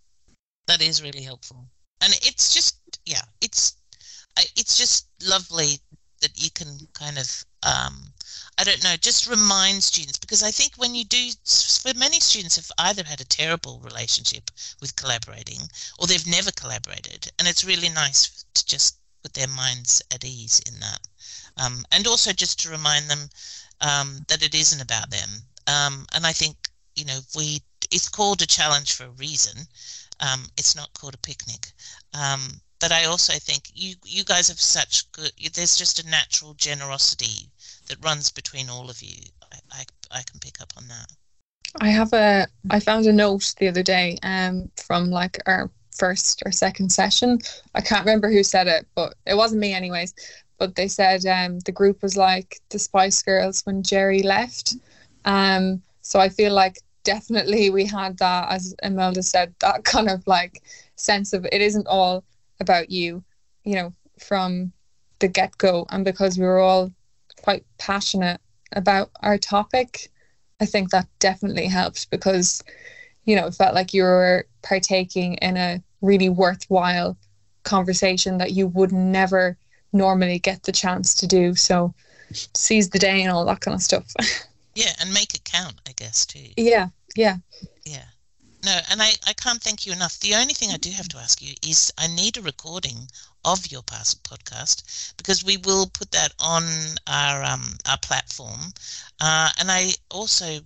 That 0.67 0.81
is 0.81 1.03
really 1.03 1.21
helpful. 1.21 1.65
And 1.99 2.13
it's 2.13 2.53
just, 2.53 2.79
yeah, 3.05 3.23
it's, 3.41 3.75
it's 4.55 4.77
just 4.77 5.09
lovely 5.21 5.79
that 6.23 6.41
you 6.41 6.49
can 6.49 6.87
kind 6.93 7.19
of 7.19 7.45
um, 7.63 8.13
I 8.57 8.63
don't 8.63 8.83
know, 8.83 8.95
just 8.97 9.27
remind 9.27 9.83
students 9.83 10.19
because 10.19 10.43
I 10.43 10.51
think 10.51 10.75
when 10.75 10.95
you 10.95 11.05
do, 11.05 11.31
for 11.81 11.93
many 11.95 12.19
students 12.19 12.55
have 12.57 12.71
either 12.77 13.03
had 13.03 13.21
a 13.21 13.25
terrible 13.25 13.79
relationship 13.79 14.51
with 14.79 14.95
collaborating 14.95 15.69
or 15.97 16.07
they've 16.07 16.27
never 16.27 16.51
collaborated, 16.51 17.31
and 17.39 17.47
it's 17.47 17.63
really 17.63 17.89
nice 17.89 18.45
to 18.53 18.65
just 18.65 18.97
put 19.23 19.33
their 19.33 19.47
minds 19.47 20.01
at 20.11 20.23
ease 20.23 20.59
in 20.67 20.79
that, 20.79 20.99
um, 21.57 21.85
and 21.91 22.05
also 22.05 22.31
just 22.31 22.59
to 22.59 22.69
remind 22.69 23.09
them 23.09 23.29
um, 23.81 24.25
that 24.27 24.43
it 24.43 24.53
isn't 24.53 24.81
about 24.81 25.09
them. 25.09 25.29
Um, 25.67 26.05
and 26.13 26.25
I 26.27 26.33
think 26.33 26.69
you 26.95 27.05
know 27.05 27.21
we 27.35 27.63
it's 27.91 28.09
called 28.09 28.41
a 28.41 28.47
challenge 28.47 28.93
for 28.93 29.05
a 29.05 29.11
reason. 29.11 29.67
Um, 30.19 30.51
it's 30.57 30.75
not 30.75 30.93
called 30.93 31.15
a 31.15 31.25
picnic. 31.29 31.71
But 32.83 32.91
I 32.91 33.05
also 33.05 33.31
think 33.39 33.71
you 33.73 33.95
you 34.03 34.25
guys 34.25 34.49
have 34.49 34.59
such 34.59 35.09
good. 35.13 35.31
There's 35.53 35.77
just 35.77 36.03
a 36.03 36.09
natural 36.09 36.53
generosity 36.55 37.47
that 37.87 38.03
runs 38.03 38.29
between 38.29 38.69
all 38.69 38.89
of 38.89 39.01
you. 39.01 39.23
I, 39.53 39.57
I, 39.71 39.85
I 40.19 40.21
can 40.23 40.41
pick 40.41 40.59
up 40.59 40.73
on 40.75 40.89
that. 40.89 41.09
I 41.79 41.87
have 41.87 42.11
a. 42.11 42.45
I 42.71 42.81
found 42.81 43.05
a 43.05 43.13
note 43.13 43.53
the 43.57 43.69
other 43.69 43.83
day 43.83 44.17
um 44.23 44.69
from 44.75 45.09
like 45.09 45.37
our 45.45 45.69
first 45.91 46.43
or 46.45 46.51
second 46.51 46.91
session. 46.91 47.39
I 47.73 47.79
can't 47.79 48.05
remember 48.05 48.29
who 48.29 48.43
said 48.43 48.67
it, 48.67 48.85
but 48.95 49.13
it 49.25 49.37
wasn't 49.37 49.61
me 49.61 49.73
anyways. 49.73 50.13
But 50.57 50.75
they 50.75 50.89
said 50.89 51.25
um 51.25 51.59
the 51.59 51.71
group 51.71 52.01
was 52.01 52.17
like 52.17 52.59
the 52.67 52.79
Spice 52.79 53.21
Girls 53.21 53.61
when 53.63 53.81
Geri 53.81 54.23
left. 54.23 54.75
Um 55.23 55.81
so 56.01 56.19
I 56.19 56.27
feel 56.27 56.53
like 56.53 56.79
definitely 57.05 57.69
we 57.69 57.85
had 57.85 58.17
that 58.17 58.51
as 58.51 58.75
Imelda 58.83 59.23
said, 59.23 59.55
that 59.59 59.85
kind 59.85 60.09
of 60.09 60.27
like 60.27 60.61
sense 60.97 61.31
of 61.31 61.45
it 61.45 61.61
isn't 61.61 61.87
all 61.87 62.25
about 62.63 62.89
you, 62.89 63.23
you 63.63 63.75
know, 63.75 63.93
from 64.19 64.71
the 65.19 65.27
get 65.27 65.57
go. 65.57 65.85
And 65.89 66.03
because 66.03 66.37
we 66.37 66.45
were 66.45 66.59
all 66.59 66.91
quite 67.41 67.63
passionate 67.77 68.41
about 68.71 69.11
our 69.21 69.37
topic, 69.37 70.09
I 70.59 70.65
think 70.65 70.89
that 70.89 71.07
definitely 71.19 71.67
helped 71.67 72.09
because, 72.09 72.63
you 73.25 73.35
know, 73.35 73.47
it 73.47 73.55
felt 73.55 73.75
like 73.75 73.93
you 73.93 74.03
were 74.03 74.47
partaking 74.61 75.35
in 75.35 75.57
a 75.57 75.83
really 76.01 76.29
worthwhile 76.29 77.17
conversation 77.63 78.37
that 78.37 78.51
you 78.51 78.67
would 78.67 78.91
never 78.91 79.57
normally 79.91 80.39
get 80.39 80.63
the 80.63 80.71
chance 80.71 81.13
to 81.15 81.27
do. 81.27 81.55
So 81.55 81.93
seize 82.55 82.89
the 82.89 82.99
day 82.99 83.21
and 83.21 83.31
all 83.31 83.45
that 83.45 83.61
kind 83.61 83.75
of 83.75 83.81
stuff. 83.81 84.05
yeah, 84.75 84.93
and 84.99 85.13
make 85.13 85.33
it 85.33 85.43
count, 85.43 85.75
I 85.87 85.91
guess, 85.95 86.25
too. 86.25 86.47
Yeah, 86.57 86.87
yeah. 87.15 87.37
Yeah. 87.85 88.05
No, 88.63 88.79
and 88.89 89.01
I, 89.01 89.11
I 89.27 89.33
can't 89.33 89.61
thank 89.61 89.85
you 89.85 89.91
enough. 89.91 90.19
The 90.19 90.35
only 90.35 90.53
thing 90.53 90.71
I 90.71 90.77
do 90.77 90.89
have 90.91 91.07
to 91.09 91.17
ask 91.17 91.41
you 91.41 91.53
is 91.61 91.91
I 91.97 92.07
need 92.07 92.37
a 92.37 92.41
recording 92.41 93.09
of 93.45 93.67
your 93.71 93.83
past 93.83 94.23
podcast 94.23 95.13
because 95.17 95.43
we 95.43 95.57
will 95.57 95.87
put 95.87 96.11
that 96.11 96.33
on 96.39 96.97
our 97.05 97.43
um, 97.43 97.77
our 97.87 97.97
platform. 97.97 98.73
Uh, 99.19 99.51
and 99.59 99.69
I 99.69 99.93
also 100.09 100.61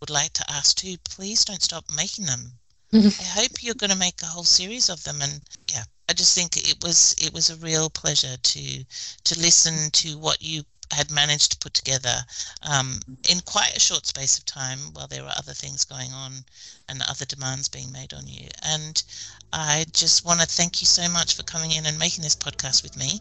would 0.00 0.10
like 0.10 0.32
to 0.34 0.50
ask 0.50 0.76
too, 0.76 0.98
please 1.04 1.44
don't 1.44 1.62
stop 1.62 1.84
making 1.94 2.26
them. 2.26 2.58
Mhm. 2.92 3.18
I 3.20 3.24
hope 3.24 3.62
you're 3.62 3.74
going 3.74 3.90
to 3.90 3.96
make 3.96 4.22
a 4.22 4.26
whole 4.26 4.44
series 4.44 4.88
of 4.88 5.04
them, 5.04 5.22
and 5.22 5.40
yeah, 5.68 5.84
I 6.08 6.12
just 6.12 6.34
think 6.34 6.56
it 6.56 6.82
was 6.82 7.14
it 7.18 7.32
was 7.32 7.48
a 7.50 7.56
real 7.56 7.88
pleasure 7.90 8.36
to 8.36 8.84
to 9.24 9.38
listen 9.40 9.90
to 9.92 10.18
what 10.18 10.42
you 10.42 10.64
had 10.92 11.10
managed 11.10 11.52
to 11.52 11.58
put 11.58 11.74
together 11.74 12.14
um, 12.62 13.00
in 13.28 13.40
quite 13.40 13.76
a 13.76 13.80
short 13.80 14.06
space 14.06 14.38
of 14.38 14.44
time 14.44 14.78
while 14.92 15.06
there 15.06 15.22
were 15.22 15.32
other 15.36 15.52
things 15.52 15.84
going 15.84 16.12
on 16.12 16.44
and 16.88 17.02
other 17.08 17.24
demands 17.24 17.68
being 17.68 17.90
made 17.92 18.12
on 18.12 18.26
you. 18.26 18.48
And 18.62 19.02
I 19.52 19.86
just 19.92 20.24
want 20.24 20.40
to 20.40 20.46
thank 20.46 20.80
you 20.80 20.86
so 20.86 21.08
much 21.08 21.34
for 21.34 21.42
coming 21.42 21.72
in 21.72 21.86
and 21.86 21.98
making 21.98 22.22
this 22.22 22.36
podcast 22.36 22.82
with 22.82 22.96
me. 22.96 23.20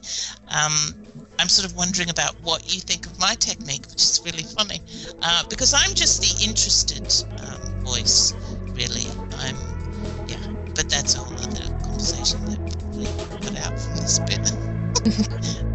Um, 0.50 0.96
I'm 1.40 1.50
sort 1.50 1.70
of 1.70 1.76
wondering 1.76 2.10
about 2.10 2.36
what 2.42 2.74
you 2.74 2.82
think 2.82 3.06
of 3.06 3.20
my 3.20 3.36
technique, 3.36 3.88
which 3.90 4.02
is 4.02 4.22
really 4.26 4.44
funny, 4.44 4.82
uh, 5.22 5.44
because 5.50 5.74
I'm 5.74 5.94
just 5.96 6.22
the 6.22 6.46
interested 6.46 7.08
um, 7.42 7.86
voice, 7.86 8.34
really. 8.74 9.08
I'm, 9.38 9.58
yeah, 10.28 10.46
but 10.76 10.90
that's 10.90 11.16
a 11.16 11.20
whole 11.20 11.38
other 11.38 11.78
conversation 11.84 12.46
that 12.46 12.60
we 12.94 13.06
put 13.38 13.58
out 13.66 13.80
from 13.80 13.96
this 13.98 14.20
bit. 14.20 15.75